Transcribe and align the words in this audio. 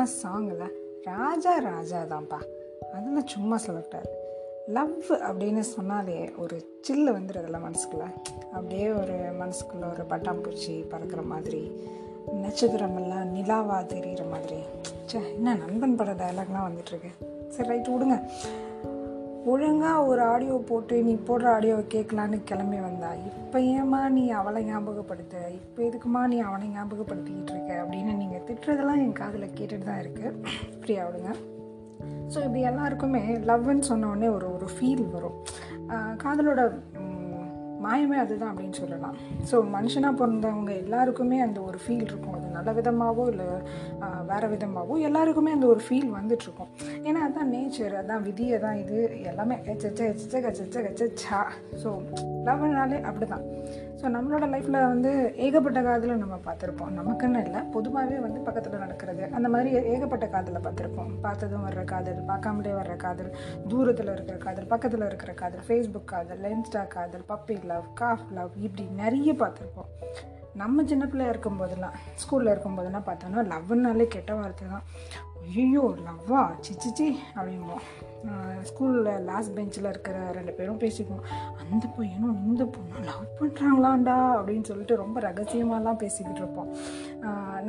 ஆனால் 0.00 0.12
சாங்கில் 0.22 0.70
ராஜா 1.02 1.58
ராஜா 1.58 2.02
தான்ப்பா 2.02 2.38
அதெல்லாம் 2.92 3.26
சும்மா 3.26 3.56
சொல்லக்கூடாது. 3.56 4.08
லவ் 4.66 5.02
அப்படின்னு 5.10 5.60
சொன்னாலே 5.60 6.30
ஒரு 6.36 6.56
சில்லு 6.88 7.10
வந்துடுதுல்ல 7.16 7.58
மனசுக்குள்ளே. 7.66 8.08
அப்படியே 8.52 8.90
ஒரு 8.90 9.12
மனசுக்குள்ளே 9.12 9.86
ஒரு 9.92 10.04
பட்டாம்பூச்சி 10.08 10.88
பறக்கிற 10.88 11.22
மாதிரி 11.22 11.72
நட்சத்திரமெல்லாம் 12.42 13.26
நிலாவாக 13.36 13.86
தெரிகிற 13.86 14.24
மாதிரி. 14.24 14.60
சே 15.04 15.20
என்ன 15.34 15.54
நண்பன் 15.54 15.96
பட 15.96 16.12
டயலாக்லாம் 16.12 16.68
வந்துட்டுருக்கு 16.68 17.12
சரி 17.48 17.68
ரைட்டு 17.68 17.92
விடுங்க. 17.94 18.28
ஒழுங்காக 19.44 20.04
ஒரு 20.04 20.22
ஆடியோ 20.22 20.64
போட்டு 20.68 21.02
நீ 21.02 21.14
போடுற 21.14 21.46
ஆடியோவை 21.56 21.84
கேட்கலான்னு 21.94 22.40
கிளம்பி 22.44 22.76
வந்தா 22.76 23.14
இப்போ 23.14 23.58
ஏமா 23.58 24.08
நீ 24.08 24.30
அவளை 24.30 24.64
ஞாபகப்படுத்த? 24.64 25.34
இப்போ 25.50 25.82
எதுக்குமா 25.82 26.26
நீ 26.26 26.38
அவனை 26.38 26.68
ஞாபகப்படுத்திக்கிட்டு 26.68 27.50
இருக்க? 27.50 27.86
அப்படின்னு 27.86 28.16
நீங்கள் 28.16 28.40
திட்டுறதெல்லாம் 28.40 28.96
என் 28.96 29.12
காதில் 29.12 29.54
கேட்டுட்டு 29.60 29.84
தான் 29.84 30.00
இருக்குது 30.00 30.36
ஃப்ரீயாக 30.80 31.06
விடுங்க 31.06 31.32
ஸோ 32.34 32.36
இப்படி 32.36 32.60
எல்லாருக்குமே 32.60 33.36
லவ்னு 33.36 33.78
சொன்ன 33.78 34.08
உடனே 34.08 34.28
ஒரு 34.28 34.54
ஒரு 34.54 34.66
ஃபீல் 34.66 35.10
வரும். 35.10 35.36
காதலோட 36.16 36.80
மாயமே 37.86 38.18
அதுதான் 38.24 38.50
அப்படின்னு 38.52 38.78
சொல்லலாம். 38.82 39.16
ஸோ 39.50 39.56
மனுஷனாக 39.76 40.18
பிறந்தவங்க 40.20 40.72
எல்லாருக்குமே 40.84 41.38
அந்த 41.46 41.58
ஒரு 41.68 41.78
ஃபீல் 41.82 42.06
இருக்கும். 42.08 42.36
அது 42.38 42.48
நல்ல 42.56 42.70
விதமாகவோ 42.78 43.24
இல்லை 43.32 43.48
வேறு 44.30 44.48
விதமாகவோ 44.54 44.96
எல்லாருக்குமே 45.08 45.52
அந்த 45.56 45.66
ஒரு 45.74 45.82
ஃபீல் 45.86 46.10
வந்துட்டுருக்கும். 46.18 46.70
ஏன்னா 47.08 47.20
அதுதான் 47.26 47.52
நேச்சர் 47.56 47.96
அதுதான் 48.00 48.26
விதி 48.28 48.46
அதான் 48.56 48.80
இது 48.84 48.98
எல்லாமே 49.32 49.56
எச்சச்ச 49.74 50.00
எச்சச்ச 50.12 50.42
கச்சச்ச 50.46 50.84
கச்சச்சா 50.88 51.40
ஸோ 51.84 51.90
லவ்னாலே 52.48 53.00
அப்படி 53.08 53.28
தான் 53.34 53.46
ஸோ 54.00 54.08
நம்மளோட 54.14 54.44
லைஃப்பில் 54.52 54.86
வந்து 54.90 55.10
ஏகப்பட்ட 55.46 55.78
காதலை 55.86 56.14
நம்ம 56.20 56.36
பார்த்துருப்போம். 56.46 56.92
நமக்குன்னு 56.98 57.40
இல்லை 57.46 57.60
பொதுவாகவே 57.74 58.18
வந்து 58.26 58.38
பக்கத்தில் 58.46 58.82
நடக்கிறது. 58.84 59.24
அந்த 59.36 59.48
மாதிரி 59.54 59.70
ஏகப்பட்ட 59.92 60.26
காதலை 60.34 60.60
பார்த்துருப்போம். 60.66 61.10
பார்த்ததும் 61.24 61.64
வர்ற 61.66 61.82
காதல் 61.92 62.20
பார்க்காமலே 62.30 62.72
வர்ற 62.78 62.94
காதல் 63.04 63.30
தூரத்தில் 63.72 64.12
இருக்கிற 64.14 64.36
காதல் 64.46 64.70
பக்கத்தில் 64.72 65.06
இருக்கிற 65.08 65.32
காதல் 65.42 65.66
ஃபேஸ்புக் 65.68 66.10
காதல் 66.12 66.48
இன்ஸ்டா 66.54 66.84
காதல் 66.96 67.26
பப்பி 67.32 67.56
லவ் 67.72 67.88
காஃப் 68.02 68.26
லவ் 68.38 68.54
இப்படி 68.66 68.86
நிறைய 69.02 69.34
பார்த்துருப்போம். 69.42 69.90
நம்ம 70.62 70.82
சின்ன 70.92 71.04
பிள்ளையா 71.10 71.32
இருக்கும்போதெல்லாம் 71.32 71.98
ஸ்கூலில் 72.22 72.52
இருக்கும்போதெல்லாம் 72.52 73.08
பார்த்தோன்னா 73.10 73.42
லவ்னாலே 73.52 74.06
கெட்ட 74.14 74.32
வார்த்தை 74.40 74.64
தான் 74.74 74.86
ஐயோ 75.48 75.84
லவ்வா? 76.06 76.42
சிச்சிச்சி 76.66 77.08
அப்படிம்போம் 77.36 77.84
ஸ்கூலில் 78.68 79.06
லாஸ்ட் 79.28 79.52
பெஞ்சில் 79.56 79.88
இருக்கிற 79.90 80.16
ரெண்டு 80.36 80.52
பேரும் 80.56 80.80
பேசிக்குவோம். 80.82 81.22
அந்த 81.60 81.84
பையனும் 81.96 82.34
இந்த 82.48 82.64
பொண்ணும் 82.74 83.06
லவ் 83.08 83.30
பண்ணுறாங்களாண்டா 83.38 84.16
அப்படின்னு 84.38 84.68
சொல்லிட்டு 84.70 84.94
ரொம்ப 85.02 85.20
ரகசியமாகலாம் 85.26 86.00
பேசிக்கிட்டு 86.02 86.42
இருப்போம். 86.42 86.68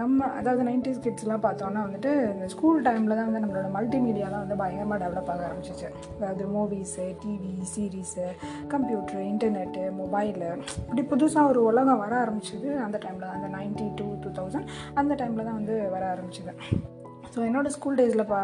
நம்ம 0.01 0.27
அதாவது 0.39 0.65
நைன்டிஸ் 0.69 1.01
கிட்ஸ்லாம் 1.05 1.45
பார்த்தோன்னா 1.47 1.85
வந்துட்டு 1.87 2.11
இந்த 2.33 2.47
ஸ்கூல் 2.55 2.83
டைமில் 2.87 3.17
தான் 3.17 3.29
வந்து 3.29 3.43
நம்மளோட 3.45 3.71
மல்டிமீடியாலாம் 3.77 4.43
வந்து 4.45 4.59
பயங்கரமாக 4.63 4.99
டெவலப் 5.05 5.31
ஆக 5.35 5.47
ஆரம்பிச்சிச்சு. 5.49 5.89
அதாவது 6.19 6.45
movies 6.55 7.07
TV 7.23 7.53
series 7.73 8.27
computer 8.75 9.23
internet 9.31 9.85
mobile 10.03 10.51
இப்படி 10.85 11.03
புதுசாக 11.13 11.51
ஒரு 11.53 11.61
உலகம் 11.71 12.03
வர 12.05 12.15
ஆரம்பிச்சது 12.23 12.71
அந்த 12.87 12.99
டைமில் 13.05 13.27
தான். 13.29 13.37
அந்த 13.39 13.49
நைன்டி 13.57 13.87
டூ 13.99 14.09
டூ 14.23 14.31
தௌசண்ட் 14.39 14.71
அந்த 15.01 15.15
டைமில் 15.21 15.47
தான் 15.49 15.59
வந்து 15.61 15.77
வர 15.95 16.03
ஆரம்பிச்சது. 16.15 16.53
ஸோ 17.33 17.39
என்னோடய 17.47 17.73
ஸ்கூல் 17.75 17.97
டேஸில் 17.99 18.23
பா 18.31 18.39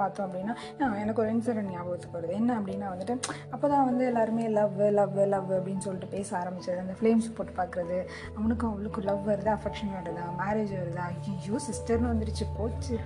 பார்த்தோம் 0.00 0.26
அப்படின்னா 0.26 0.54
எனக்கு 1.02 1.22
ஒரு 1.22 1.30
இன்சிடென்ட் 1.36 1.72
ஞாபகத்துக்கு 1.76 2.16
வருது. 2.18 2.34
என்ன 2.40 2.50
அப்படின்னா 2.58 2.88
வந்துட்டு 2.92 3.14
அப்போ 3.54 3.66
தான் 3.72 3.86
வந்து 3.88 4.04
எல்லாருமே 4.10 4.44
லவ் 4.58 4.76
லவ் 4.98 5.16
லவ் 5.34 5.50
அப்படின்னு 5.58 5.84
சொல்லிட்டு 5.86 6.12
பேச 6.16 6.28
ஆரம்பிச்சது. 6.42 6.78
அந்த 6.84 6.94
ஃப்ளேம்ஸ் 7.00 7.32
போட்டு 7.38 7.54
பார்க்குறது 7.60 7.98
அவனுக்கும் 8.36 8.72
அவளுக்கும் 8.72 9.08
லவ் 9.10 9.26
வருதா 9.30 9.54
அஃபெக்ஷன் 9.58 9.96
வருதா 9.96 10.26
மேரேஜ் 10.42 10.74
வருதா? 10.82 11.06
ஐயோ 11.32 11.58
சிஸ்டர்னு 11.68 12.12
வந்துருச்சு 12.12 12.46
போச்சு. 12.58 12.98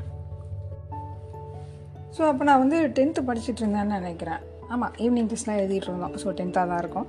ஸோ 2.19 2.23
அப்போ 2.33 2.45
நான் 2.49 2.63
வந்து 2.65 2.79
டென்த்து 2.99 3.23
படிச்சுட்டு 3.31 3.63
இருந்தேன்னு 3.63 3.99
நினைக்கிறேன். 4.01 4.43
ஆமாம் 4.75 4.95
ஈவினிங் 5.05 5.29
டெஸ்ட்லாம் 5.33 5.59
எழுதிட்டு 5.63 5.89
இருந்தோம். 5.91 6.15
ஸோ 6.23 6.29
டென்த்தாக 6.39 6.71
தான் 6.71 6.81
இருக்கும். 6.85 7.09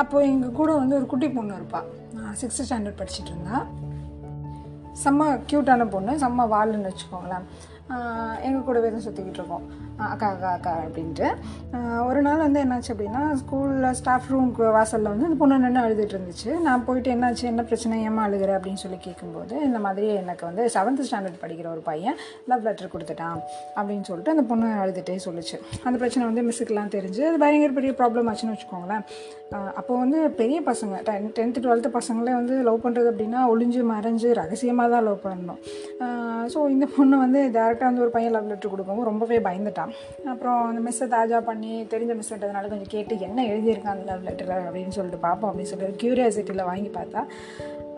அப்போது 0.00 0.30
எங்கள் 0.32 0.56
கூட 0.60 0.70
வந்து 0.82 0.96
ஒரு 1.00 1.06
குட்டி 1.12 1.28
பொண்ணு 1.36 1.58
இருப்பாள் 1.60 1.86
சிக்ஸ்த்து 2.40 2.66
ஸ்டாண்டர்ட் 2.68 2.98
படிச்சுட்டு 3.02 3.32
இருந்தா. 3.34 3.58
செம்ம 5.02 5.26
க்யூட்டான 5.50 5.86
பொண்ணு 5.94 6.12
செம்ம 6.24 6.46
வாழ்னு 6.54 6.88
வச்சுக்கோங்களேன். 6.90 7.46
எங்கள் 8.46 8.64
கூடவே 8.66 8.88
தான் 8.94 9.04
சுற்றிக்கிட்டு 9.04 9.40
இருக்கோம். 9.40 9.66
அக்கா 10.06 10.26
அக்கா 10.32 10.50
அக்கா 10.56 10.72
அப்படின்ட்டு. 10.86 11.28
ஒரு 12.08 12.20
நாள் 12.26 12.42
வந்து 12.44 12.58
என்னாச்சு 12.64 12.90
அப்படின்னா 12.94 13.22
ஸ்கூலில் 13.40 13.86
ஸ்டாஃப் 14.00 14.28
ரூம்க்கு 14.32 14.64
வாசலில் 14.76 15.10
வந்து 15.12 15.26
அந்த 15.28 15.38
பொண்ணு 15.40 15.58
நின்று 15.64 15.80
அழுதுட்டு 15.84 16.14
இருந்துச்சு. 16.16 16.50
நான் 16.66 16.84
போயிட்டு 16.88 17.12
என்னாச்சு 17.14 17.44
என்ன 17.52 17.62
பிரச்சனை? 17.70 17.96
ஏமா 18.08 18.22
அழுகிற? 18.26 18.50
அப்படின்னு 18.58 18.82
சொல்லி 18.84 18.98
கேட்கும்போது 19.06 19.54
இந்த 19.68 19.78
மாதிரி 19.86 20.06
எனக்கு 20.22 20.44
வந்து 20.48 20.64
செவன்த் 20.76 21.02
ஸ்டாண்டர்ட் 21.08 21.40
படிக்கிற 21.44 21.68
ஒரு 21.74 21.82
பையன் 21.90 22.18
லவ் 22.52 22.66
லெட்டர் 22.68 22.92
கொடுத்துட்டான் 22.94 23.40
அப்படின்னு 23.78 24.06
சொல்லிட்டு 24.10 24.34
அந்த 24.36 24.44
பொண்ணு 24.52 24.68
அழுதுகிட்டே 24.82 25.16
சொல்லுச்சு. 25.26 25.58
அந்த 25.86 25.96
பிரச்சனை 26.02 26.24
வந்து 26.30 26.44
மிஸ்ஸுக்கெலாம் 26.48 26.94
தெரிஞ்சு 26.96 27.24
அது 27.30 27.42
பயங்கர 27.44 27.72
பெரிய 27.80 27.94
ப்ராப்ளம் 28.02 28.30
ஆச்சுன்னு 28.32 28.54
வச்சுக்கோங்களேன். 28.56 29.04
அப்போ 29.80 29.92
வந்து 30.04 30.18
பெரிய 30.38 30.58
பசங்க 30.70 30.94
டென் 31.08 31.28
டென்த்து 31.36 31.62
டுவெல்த்து 31.66 31.90
பசங்களே 31.98 32.32
வந்து 32.40 32.54
லவ் 32.68 32.82
பண்ணுறது 32.86 33.08
அப்படின்னா 33.12 33.42
ஒளிஞ்சு 33.52 33.82
மறைஞ்சு 33.92 34.30
ரகசியமாக 34.42 34.92
தான் 34.94 35.06
லவ் 35.08 35.24
பண்ணணும் 35.26 35.60
ஸோ 36.52 36.58
இந்த 36.74 36.86
பொண்ணு 36.96 37.16
வந்து 37.22 37.40
டேரெக்டாக 37.78 37.90
வந்து 37.90 38.04
ஒரு 38.06 38.14
பையன் 38.16 38.34
லவ் 38.36 38.50
லெட்டர் 38.50 38.72
கொடுக்கவும் 38.74 39.08
ரொம்பவே 39.10 39.38
பயந்துட்டான். 39.48 39.92
அப்புறம் 40.32 40.60
அந்த 40.70 40.80
மிஸ்ஸை 40.86 41.08
தாஜா 41.16 41.40
பண்ணி 41.50 41.72
தெரிஞ்ச 41.94 42.14
மிஸ்ன்றதுனால 42.20 42.68
கொஞ்சம் 42.72 42.92
கேட்டு 42.94 43.20
என்ன 43.28 43.46
எழுதியிருக்கான் 43.52 43.96
அந்த 43.96 44.06
லவ் 44.12 44.26
லெட்டரில் 44.28 44.66
அப்படின்னு 44.68 44.96
சொல்லிட்டு 44.98 45.26
பார்ப்போம் 45.26 45.50
அப்படின்னு 45.50 45.72
சொல்லிட்டு 45.72 46.00
க்யூரியாசிட்டியில் 46.04 46.68
வாங்கி 46.70 46.92
பார்த்தா 46.98 47.22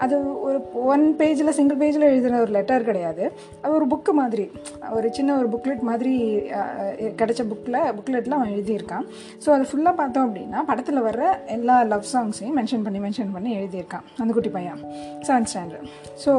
அது 0.05 0.17
ஒரு 0.49 0.59
ஒன் 0.93 1.03
பேஜில் 1.19 1.55
சிங்கிள் 1.57 1.79
பேஜில் 1.81 2.07
எழுதின 2.11 2.39
ஒரு 2.45 2.53
லெட்டர் 2.57 2.87
கிடையாது. 2.87 3.25
அது 3.63 3.73
ஒரு 3.79 3.87
புக்கு 3.91 4.13
மாதிரி 4.19 4.45
ஒரு 4.97 5.09
சின்ன 5.17 5.35
ஒரு 5.41 5.49
புக்லெட் 5.55 5.83
மாதிரி 5.89 6.13
கிடைச்ச 7.19 7.43
புக்கில் 7.51 7.77
புக்லெட்டில் 7.97 8.37
அவன் 8.37 8.53
எழுதியிருக்கான். 8.55 9.05
ஸோ 9.45 9.49
அது 9.57 9.65
ஃபுல்லாக 9.71 9.95
பார்த்தோம் 9.99 10.27
அப்படின்னா 10.27 10.61
படத்தில் 10.71 11.01
வர்ற 11.09 11.25
எல்லா 11.57 11.77
லவ் 11.93 12.07
சாங்ஸையும் 12.13 12.57
மென்ஷன் 12.61 12.87
பண்ணி 12.87 13.03
மென்ஷன் 13.07 13.35
பண்ணி 13.37 13.53
எழுதியிருக்கான் 13.59 14.07
அந்த 14.23 14.31
குட்டி 14.39 14.53
பையன் 14.57 14.81
செவன்த் 15.29 15.51
ஸ்டாண்டர்ட் 15.53 15.91
ஸோ 16.25 16.35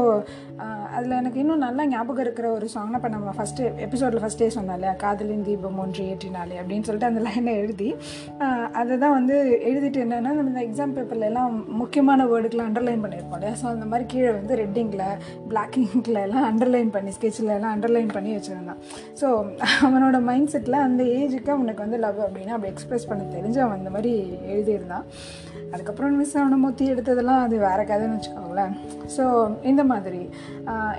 அதில் 0.95 1.17
எனக்கு 1.19 1.39
இன்னும் 1.43 1.63
நல்லா 1.67 1.85
ஞாபகம் 1.93 2.25
இருக்கிற 2.25 2.47
ஒரு 2.57 2.69
சாங்னா 2.75 2.97
இப்போ 3.01 3.11
நம்ம 3.13 3.30
ஃபஸ்ட்டு 3.37 3.67
எபிசோடில் 3.85 4.21
ஃபஸ்ட்டே 4.23 4.49
சொன்னோம் 4.57 4.77
இல்லையா 4.79 4.93
காதலின் 5.03 5.45
தீபம் 5.47 5.79
ஒன்று 5.83 6.05
ஏற்றினாலே 6.11 6.55
அப்படின்னு 6.61 6.87
சொல்லிட்டு 6.87 7.09
அந்த 7.09 7.21
லைனை 7.27 7.53
எழுதி 7.61 7.89
அதை 8.79 8.93
தான் 9.03 9.15
வந்து 9.17 9.35
எழுதிட்டு 9.69 10.01
என்னென்னா 10.05 10.33
நம்ம 10.37 10.51
இந்த 10.53 10.63
எக்ஸாம் 10.67 10.95
பேப்பரில் 10.97 11.27
எல்லாம் 11.29 11.53
முக்கியமான 11.81 12.25
வேர்டுக்கெலாம் 12.31 12.69
அண்டர்லைன் 12.71 13.03
பண்ணியிருப்போம் 13.05 13.39
இல்லையா 13.39 13.55
ஸோ 13.61 13.67
அந்த 13.75 13.85
மாதிரி 13.85 14.07
கீழே 14.13 14.31
வந்து 14.39 14.55
ரெட்டிங்கில் 14.63 15.05
பிளாக் 15.51 15.77
இங்கில் 15.85 16.21
எல்லாம் 16.25 16.47
அண்டர்லைன் 16.51 16.91
பண்ணி 16.97 17.13
ஸ்கெட்சில் 17.17 17.53
எல்லாம் 17.57 17.73
அண்டர்லைன் 17.75 18.11
பண்ணி 18.15 18.33
வச்சுருந்தான். 18.37 18.81
ஸோ 19.21 19.27
அவனோட 19.87 20.19
மைண்ட் 20.29 20.51
செட்டில் 20.55 20.83
அந்த 20.87 21.03
ஏஜுக்கு 21.19 21.53
அவனுக்கு 21.57 21.85
வந்து 21.85 21.99
லவ் 22.05 22.19
அப்படின்னா 22.27 22.55
அப்படி 22.57 22.73
எக்ஸ்பிரஸ் 22.73 23.09
பண்ண 23.11 23.23
தெரிஞ்சு 23.37 23.61
அவன் 23.65 23.79
அந்த 23.79 23.93
மாதிரி 23.97 24.13
எழுதியிருந்தான். 24.53 25.07
அதுக்கப்புறம் 25.73 26.17
மிஸ் 26.21 26.35
அவனை 26.41 26.57
மொத்தி 26.63 26.85
எடுத்ததெல்லாம் 26.93 27.41
அது 27.45 27.55
வேற 27.65 27.81
கதைன்னு 27.89 28.15
வச்சுக்கோங்களேன். 28.17 28.73
ஸோ 29.15 29.23
இந்த 29.69 29.81
மாதிரி 29.91 30.21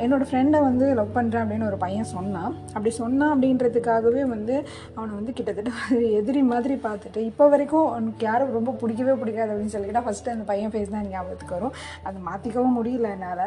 என்னோடய 0.05 0.27
ஃப்ரெண்டை 0.31 0.61
வந்து 0.67 0.87
லவ் 0.99 1.11
பண்ணுறேன் 1.17 1.43
அப்படின்னு 1.45 1.69
ஒரு 1.71 1.79
பையன் 1.85 2.09
சொன்னான். 2.15 2.53
அப்படி 2.75 2.93
சொன்னான் 3.01 3.33
அப்படின்றதுக்காகவே 3.35 4.23
வந்து 4.35 4.55
அவனை 4.97 5.13
வந்து 5.19 5.35
கிட்டத்தட்ட 5.39 5.99
எதிரி 6.21 6.43
மாதிரி 6.53 6.77
பார்த்துட்டு 6.87 7.21
இப்போ 7.31 7.47
வரைக்கும் 7.55 7.89
அவனுக்கு 7.95 8.27
யாரும் 8.31 8.55
ரொம்ப 8.59 8.75
பிடிக்கவே 8.83 9.15
பிடிக்காது 9.23 9.51
அப்படின்னு 9.53 9.75
சொல்லிக்கிட்டா 9.77 10.05
ஃபஸ்ட்டு 10.09 10.35
அந்த 10.35 10.47
பையன் 10.53 10.73
ஃபேஸ் 10.75 10.95
தான் 10.97 11.09
ஞாபகத்துக்கு 11.15 11.57
வரும். 11.59 11.77
அது 12.09 12.19
மாற்றிக்கவும் 12.31 12.77
முடியல 12.79 13.13
என்னால். 13.17 13.47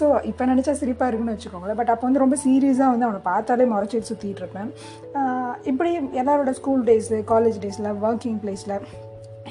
ஸோ 0.00 0.04
இப்போ 0.32 0.50
நினச்சா 0.52 0.74
சிரிப்பாக 0.82 1.08
இருக்குன்னு 1.10 1.36
வச்சுக்கோங்களேன். 1.36 1.80
பட் 1.82 1.92
அப்போ 1.94 2.06
வந்து 2.08 2.24
ரொம்ப 2.24 2.38
சீரியஸாக 2.44 2.92
வந்து 2.94 3.08
அவனை 3.08 3.22
பார்த்தாலே 3.30 3.70
முறைச்சி 3.74 4.04
சுற்றிட்டு 4.10 4.42
இருப்பேன். 4.44 4.70
இப்படி 5.72 5.90
எல்லாரோட 6.22 6.52
ஸ்கூல் 6.60 6.86
டேஸு 6.90 7.18
காலேஜ் 7.32 7.58
டேஸில் 7.64 7.90
ஒர்க்கிங் 8.08 8.38
பிளேஸில் 8.44 8.78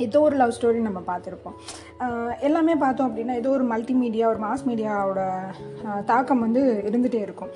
ஏதோ 0.06 0.19
ஒரு 0.28 0.36
லவ் 0.42 0.54
ஸ்டோரி 0.57 0.80
நம்ம 0.86 1.00
பார்த்துருப்போம். 1.10 1.56
எல்லாமே 2.48 2.75
பார்த்தோம் 2.84 3.07
அப்படின்னா 3.10 3.34
ஏதோ 3.42 3.50
ஒரு 3.57 3.66
மல்டிமீடியா 3.72 4.25
ஒரு 4.34 4.40
மாஸ் 4.45 4.63
மீடியாவோட 4.69 5.22
தாக்கம் 6.12 6.44
வந்து 6.45 6.62
இருந்துகிட்டே 6.90 7.22
இருக்கும். 7.28 7.51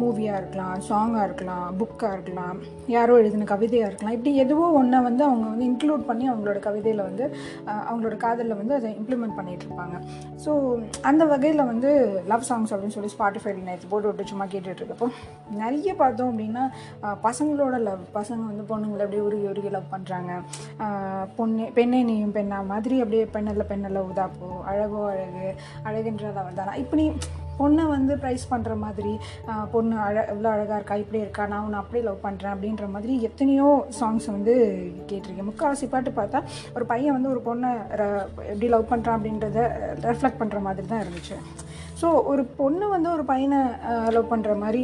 மூவியாக 0.00 0.40
இருக்கலாம் 0.40 0.76
சாங்காக 0.88 1.26
இருக்கலாம் 1.28 1.66
புக்காக 1.80 2.12
இருக்கலாம் 2.16 2.58
யாரோ 2.96 3.16
எழுதின 3.22 3.48
கவிதையாக 3.52 3.88
இருக்கலாம். 3.90 4.14
இப்படி 4.16 4.32
எதுவோ 4.44 4.66
ஒன்றை 4.80 5.00
வந்து 5.08 5.24
அவங்க 5.28 5.46
வந்து 5.52 5.66
இன்க்ளூட் 5.70 6.04
பண்ணி 6.10 6.26
அவங்களோட 6.32 6.60
கவிதையில் 6.68 7.02
வந்து 7.08 7.24
அவங்களோட 7.88 8.16
காதலில் 8.24 8.58
வந்து 8.60 8.76
அதை 8.78 8.90
இம்ப்ளிமெண்ட் 9.00 9.36
பண்ணிகிட்ருப்பாங்க 9.38 9.96
ஸோ 10.44 10.52
அந்த 11.10 11.22
வகையில் 11.32 11.64
வந்து 11.72 11.90
லவ் 12.32 12.46
சாங்ஸ் 12.50 12.72
அப்படின்னு 12.74 12.96
சொல்லி 12.98 13.12
ஸ்பாட்டிஃபைல 13.16 13.64
நேற்று 13.70 13.90
போட்டு 13.94 14.08
விட்டு 14.10 14.30
சும்மா 14.32 14.48
கேட்டுட்ருக்கப்போ 14.54 15.08
நிறைய 15.62 15.94
பார்த்தோம் 16.02 16.30
அப்படின்னா 16.32 16.64
பசங்களோட 17.28 17.76
லவ் 17.88 18.04
பசங்க 18.18 18.42
வந்து 18.50 18.66
பொண்ணுங்களை 18.70 19.02
அப்படியே 19.06 19.24
உருகி 19.28 19.46
உருகி 19.52 19.72
லவ் 19.76 19.92
பண்ணுறாங்க 19.94 20.32
பொண்ணு 21.36 21.61
பெண்ணே 21.70 22.02
நீயும் 22.02 22.34
பெண்ணா 22.34 22.66
மாதிரி 22.66 23.00
அப்படியே 23.00 23.24
பெண்ணில் 23.32 23.68
பெண்ணில் 23.68 24.04
உதாப்போ 24.04 24.48
அழகோ 24.64 25.06
அழகு 25.06 25.46
அழகுன்றது 25.84 26.34
அவள் 26.34 26.54
தானா 26.54 26.74
இப்படி 26.74 27.04
பொண்ணை 27.58 27.88
வந்து 27.88 28.14
ப்ரைஸ் 28.16 28.44
பண்ணுற 28.50 28.76
மாதிரி 28.76 29.10
பொண்ணு 29.70 29.98
அழ 29.98 30.26
எவ்வளோ 30.26 30.48
அழகாக 30.48 30.74
இருக்கா 30.74 30.94
இப்படி 30.94 31.18
இருக்கா 31.18 31.46
நான் 31.46 31.64
உன்னை 31.64 31.78
அப்படியே 31.78 32.04
லவ் 32.04 32.24
பண்ணுறேன் 32.24 32.54
அப்படின்ற 32.54 32.90
மாதிரி 32.90 33.22
எத்தனையோ 33.22 33.66
சாங்ஸ் 34.00 34.26
வந்து 34.26 34.54
கேட்டிருக்கேன். 35.06 35.48
முக்கால்வாசி 35.50 35.88
பாட்டு 35.88 36.10
பார்த்தா 36.10 36.40
ஒரு 36.74 36.86
பையன் 36.86 37.12
வந்து 37.12 37.30
ஒரு 37.30 37.42
பொண்ணை 37.44 37.70
ர- 37.96 38.08
எப்படி 38.44 38.68
லவ் 38.68 38.90
பண்ணுறான் 38.90 39.18
அப்படின்றத 39.18 39.58
ரெஃப்ளெக்ட் 40.02 40.40
பண்ணுற 40.40 40.60
மாதிரி 40.60 40.86
தான் 40.86 41.02
இருந்துச்சு. 41.02 41.36
ஸோ 42.02 42.24
ஒரு 42.24 42.44
பொண்ணு 42.56 42.88
வந்து 42.88 43.10
ஒரு 43.10 43.24
பையனை 43.24 43.60
லவ் 44.08 44.32
பண்ணுற 44.32 44.58
மாதிரி 44.58 44.82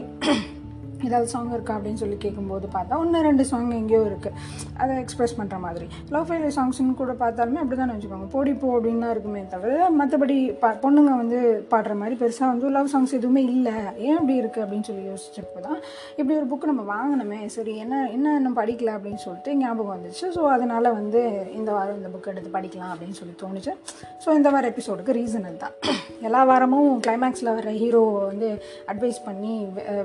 ஏதாவது 1.06 1.28
சாங் 1.32 1.52
இருக்கா 1.56 1.74
அப்படின்னு 1.78 2.00
சொல்லி 2.02 2.16
கேட்கும்போது 2.24 2.66
பார்த்தா 2.76 2.98
ஒன்று 3.02 3.22
ரெண்டு 3.28 3.44
சாங் 3.50 3.70
எங்கேயோ 3.78 4.00
இருக்குது 4.10 4.36
அதை 4.82 4.92
எக்ஸ்ப்ரெஸ் 5.02 5.34
பண்ணுற 5.38 5.56
மாதிரி. 5.64 5.86
லவ் 6.14 6.26
ஃபெயிலியர் 6.28 6.54
சாங்ஸ்னு 6.58 6.94
கூட 7.00 7.12
பார்த்தாலுமே 7.22 7.60
அப்படி 7.62 7.78
தான் 7.80 7.92
வச்சுக்கோங்க 7.94 8.28
போடி 8.34 8.52
போ 8.62 8.68
அப்படின்னு 8.76 9.04
தான் 9.04 9.14
இருக்குமே 9.14 9.42
தவிர 9.54 9.88
மற்றபடி 10.00 10.38
பா 10.62 10.70
பொண்ணுங்க 10.84 11.12
வந்து 11.22 11.38
பாடுற 11.72 11.94
மாதிரி 12.00 12.16
பெருசாக 12.22 12.48
வந்து 12.52 12.72
லவ் 12.76 12.90
சாங்ஸ் 12.94 13.14
எதுவுமே 13.18 13.42
இல்லை. 13.52 13.74
ஏன் 14.06 14.16
இப்படி 14.18 14.36
இருக்குது 14.42 14.64
அப்படின்னு 14.64 14.88
சொல்லி 14.90 15.04
யோசிச்சப்போ 15.10 15.60
தான் 15.68 15.78
இப்படி 16.18 16.34
ஒரு 16.40 16.48
புக்கு 16.52 16.70
நம்ம 16.72 16.84
வாங்கினோமே 16.94 17.40
சரி 17.56 17.74
என்ன 17.84 18.02
என்ன 18.16 18.34
இன்னும் 18.38 18.58
படிக்கல 18.60 18.92
அப்படின்னு 18.96 19.22
சொல்லிட்டு 19.26 19.56
ஞாபகம் 19.62 19.94
வந்துச்சு. 19.96 20.24
ஸோ 20.36 20.42
அதனால் 20.56 20.90
வந்து 20.98 21.22
இந்த 21.58 21.70
வாரம் 21.78 21.98
இந்த 22.00 22.10
புக் 22.14 22.30
எடுத்து 22.34 22.52
படிக்கலாம் 22.56 22.92
அப்படின்னு 22.94 23.18
சொல்லி 23.20 23.36
தோணுச்சு. 23.44 23.74
ஸோ 24.24 24.28
இந்த 24.40 24.50
வார 24.56 24.64
எபிசோடுக்கு 24.74 25.16
ரீசன் 25.20 25.48
அதுதான். 25.50 25.74
எல்லா 26.28 26.42
வாரமும் 26.50 26.92
கிளைமேக்ஸில் 27.04 27.54
வர 27.56 27.72
ஹீரோ 27.80 28.00
வந்து 28.30 28.48
அட்வைஸ் 28.92 29.18
பண்ணி 29.26 29.54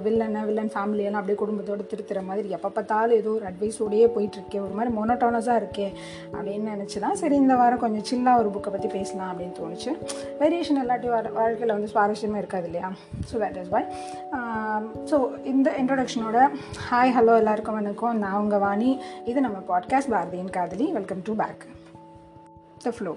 வில்லனை 0.05 0.41
வில்லன் 0.47 0.69
ஃபேமிலி 0.73 0.81
ஃபேமிலியெல்லாம் 0.83 1.21
அப்படியே 1.21 1.39
குடும்பத்தோடு 1.41 1.83
திருத்துற 1.91 2.19
மாதிரி 2.29 2.47
எப்போ 2.55 2.69
பார்த்தாலும் 2.77 3.17
ஏதோ 3.21 3.29
ஒரு 3.37 3.45
அட்வைஸோடையே 3.49 4.07
போயிட்டுருக்கே. 4.15 4.59
ஒரு 4.65 4.73
மாதிரி 4.77 4.91
மொனோட்டானஸாக 4.97 5.59
இருக்கே 5.61 5.87
அப்படின்னு 6.35 6.73
நினச்சி 6.73 6.97
தான் 7.05 7.17
சரி 7.21 7.35
இந்த 7.43 7.55
வாரம் 7.61 7.81
கொஞ்சம் 7.83 8.05
சில்லாக 8.09 8.41
ஒரு 8.41 8.49
புக்கை 8.55 8.71
பற்றி 8.75 8.89
பேசலாம் 8.95 9.29
அப்படின்னு 9.31 9.55
தோணுச்சு. 9.59 9.91
வேரியேஷன் 10.41 10.81
இல்லாட்டி 10.83 11.09
வாழ் 11.13 11.29
வாழ்க்கையில் 11.39 11.75
வந்து 11.75 11.91
சுவாரஸ்யமே 11.93 12.41
இருக்காது 12.43 12.67
இல்லையா? 12.69 12.89
So 13.29 13.35
that 13.43 13.59
is 13.61 13.71
why 13.75 13.87
so 15.11 15.19
இந்த 15.53 15.69
இன்ட்ரொடக்ஷனோட 15.83 16.49
ஹாய் 16.89 17.15
ஹலோ 17.17 17.35
எல்லாருக்கும் 17.43 17.79
வணக்கம். 17.81 18.19
நான் 18.25 18.39
உங்கள் 18.43 18.63
வாணி. 18.65 18.91
இது 19.31 19.39
நம்ம 19.47 19.61
பாட்காஸ்ட் 19.71 20.13
பாரதியின் 20.15 20.53
காதலி. 20.59 20.87
Welcome 20.99 21.23
to 21.29 21.35
back 21.43 21.63
the 22.85 22.93
flow 22.97 23.13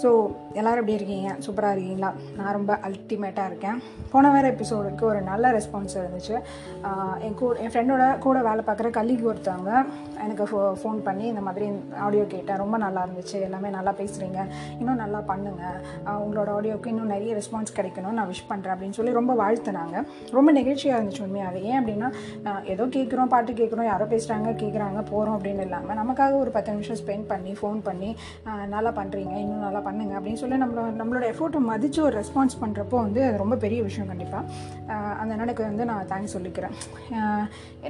so 0.00 0.10
எல்லோரும் 0.58 0.80
எப்படி 0.82 0.94
இருக்கீங்க? 0.98 1.30
சூப்பராக 1.44 1.74
இருக்கீங்களா? 1.74 2.08
நான் 2.36 2.54
ரொம்ப 2.56 2.72
அல்டிமேட்டாக 2.86 3.50
இருக்கேன். 3.50 3.78
போன 4.12 4.30
வேறு 4.34 4.46
எபிசோடுக்கு 4.52 5.04
ஒரு 5.10 5.20
நல்ல 5.28 5.50
ரெஸ்பான்ஸ் 5.56 5.94
இருந்துச்சு. 6.00 6.36
என் 7.26 7.36
கூட 7.40 7.52
என் 7.62 7.72
ஃப்ரெண்டோட 7.72 8.04
கூட 8.24 8.38
வேலை 8.46 8.62
பார்க்குற 8.68 8.88
கல்லிக்கு 8.96 9.24
ஒருத்தவங்க 9.32 9.72
எனக்கு 10.24 10.44
ஃபோ 10.50 10.60
ஃபோன் 10.80 10.98
பண்ணி 11.08 11.24
இந்த 11.32 11.42
மாதிரி 11.48 11.66
ஆடியோ 12.06 12.24
கேட்டேன். 12.34 12.60
ரொம்ப 12.62 12.78
நல்லா 12.84 13.02
இருந்துச்சு. 13.06 13.36
எல்லாமே 13.48 13.70
நல்லா 13.76 13.92
பேசுகிறீங்க 14.00 14.40
இன்னும் 14.80 15.00
நல்லா 15.02 15.20
பண்ணுங்கள் 15.30 15.78
உங்களோட 16.24 16.48
ஆடியோவுக்கு 16.56 16.92
இன்னும் 16.94 17.12
நிறைய 17.14 17.34
ரெஸ்பான்ஸ் 17.40 17.76
கிடைக்கணும்னு 17.78 18.18
நான் 18.20 18.30
விஷ் 18.32 18.48
பண்ணுறேன் 18.52 18.74
அப்படின்னு 18.76 18.98
சொல்லி 19.00 19.14
ரொம்ப 19.20 19.36
வாழ்த்துனாங்க. 19.42 19.96
ரொம்ப 20.38 20.48
நெகிழ்ச்சியாக 20.58 20.98
இருந்துச்சு 21.00 21.24
உண்மையாகவே 21.26 21.62
ஏன் 21.70 21.78
அப்படின்னா 21.82 22.10
ஏதோ 22.74 22.86
கேட்குறோம் 22.98 23.32
பாட்டு 23.36 23.58
கேட்குறோம் 23.62 23.90
யாரோ 23.92 24.08
பேசுகிறாங்க 24.14 24.56
கேட்குறாங்க 24.64 25.02
போகிறோம் 25.12 25.38
அப்படின்னு 25.38 25.66
இல்லாமல் 25.68 26.00
நமக்காக 26.02 26.40
ஒரு 26.42 26.52
பத்து 26.58 26.76
நிமிஷம் 26.76 27.00
ஸ்பெண்ட் 27.04 27.28
பண்ணி 27.34 27.54
ஃபோன் 27.62 27.80
பண்ணி 27.90 28.12
நல்லா 28.74 28.81
நல்லா 28.82 28.94
பண்ணுறீங்க 29.00 29.34
இன்னும் 29.44 29.64
நல்லா 29.66 29.80
பண்ணுங்க 29.88 30.12
அப்படின்னு 30.18 30.40
சொல்லி 30.42 30.56
நம்மளோட 30.62 30.88
நம்மளோட 31.00 31.24
எஃபோர்ட்டை 31.32 31.60
மதித்து 31.70 32.00
ஒரு 32.06 32.14
ரெஸ்பான்ஸ் 32.20 32.54
பண்ணுறப்போ 32.62 32.96
வந்து 33.06 33.20
அது 33.26 33.36
ரொம்ப 33.42 33.56
பெரிய 33.64 33.80
விஷயம் 33.88 34.08
கண்டிப்பாக 34.12 35.00
அந்த 35.22 35.32
நினைக்கு 35.40 35.62
வந்து 35.68 35.84
நான் 35.90 36.08
தேங்க்ஸ் 36.12 36.34
சொல்லிக்கிறேன். 36.36 36.74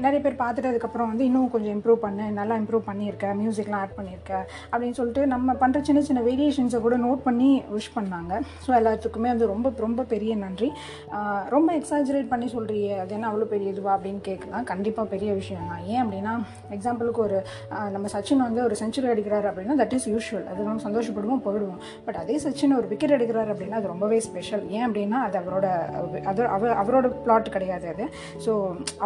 நிறைய 0.05 0.19
பேர் 0.25 0.37
பார்த்துட்டு 0.43 0.71
அதுக்கப்புறம் 0.71 1.09
வந்து 1.12 1.25
இன்னும் 1.29 1.50
கொஞ்சம் 1.55 1.75
இம்ப்ரூவ் 1.77 2.00
பண்ணு 2.05 2.25
நல்லா 2.41 2.55
இம்ப்ரூவ் 2.61 2.85
பண்ணியிருக்கேன் 2.89 3.37
மியூசிக்லாம் 3.41 3.83
ஆட் 3.85 3.97
பண்ணியிருக்கேன் 3.99 4.44
அப்படின்னு 4.73 4.97
சொல்லிட்டு 4.99 5.23
நம்ம 5.35 5.55
பண்ணுற 5.62 5.81
சின்ன 5.89 6.03
சின்ன 6.09 6.23
வேரியேஷன்ஸை 6.29 6.81
கூட 6.87 6.97
நோட் 7.06 7.23
பண்ணி 7.29 7.50
விஷ் 7.77 7.91
பண்ணாங்க. 7.97 8.33
ஸோ 8.65 8.71
எல்லாத்துக்குமே 8.81 9.31
வந்து 9.35 9.49
ரொம்ப 9.53 9.73
ரொம்ப 9.87 10.06
பெரிய 10.12 10.33
நன்றி. 10.44 10.71
ரொம்ப 11.56 11.69
எக்ஸாஜரேட் 11.81 12.31
பண்ணி 12.33 12.49
சொல்கிறீங்க 12.56 12.99
அது 13.05 13.17
என்ன 13.19 13.29
அவ்வளோ 13.31 13.49
பெரிய 13.55 13.75
இதுவா 13.75 13.93
அப்படின்னு 13.97 14.23
கேட்கலாம். 14.31 14.67
கண்டிப்பாக 14.73 15.06
பெரிய 15.15 15.31
விஷயம் 15.41 15.69
தான். 15.73 15.83
ஏன் 15.93 16.03
அப்படின்னா 16.05 16.35
எக்ஸாம்பிளுக்கு 16.79 17.23
ஒரு 17.27 17.39
நம்ம 17.97 18.06
சச்சின் 18.17 18.47
வந்து 18.49 18.62
ஒரு 18.69 18.77
செஞ்சுரி 18.83 19.11
அடிக்கிறார் 19.15 19.49
அப்படின்னா 19.50 19.77
தட் 19.83 19.97
இஸ் 19.99 20.09
யூஷுவல் 20.15 20.47
அது 20.53 20.62
சந்தோஷப்படுவோம் 20.84 21.43
போயிடுவோம். 21.46 21.81
பட் 22.06 22.19
அதே 22.23 22.37
சச்சின் 22.44 22.76
ஒரு 22.81 22.87
விக்கெட் 22.93 23.17
எடுக்கிறார் 23.19 23.52
அப்படின்னா 23.55 23.79
அது 23.81 23.93
ரொம்பவே 23.94 24.19
ஸ்பெஷல் 24.29 24.64
ஏன் 24.76 24.87
அப்படின்னா 24.88 25.20
அது 25.26 25.37
அவரோட 25.43 25.67
அது 26.32 26.43
அவ 26.56 26.73
அவரோட 26.82 27.06
பிளாட் 27.26 27.52
கிடையாது 27.56 27.88
அது. 27.94 28.06
So 28.46 28.52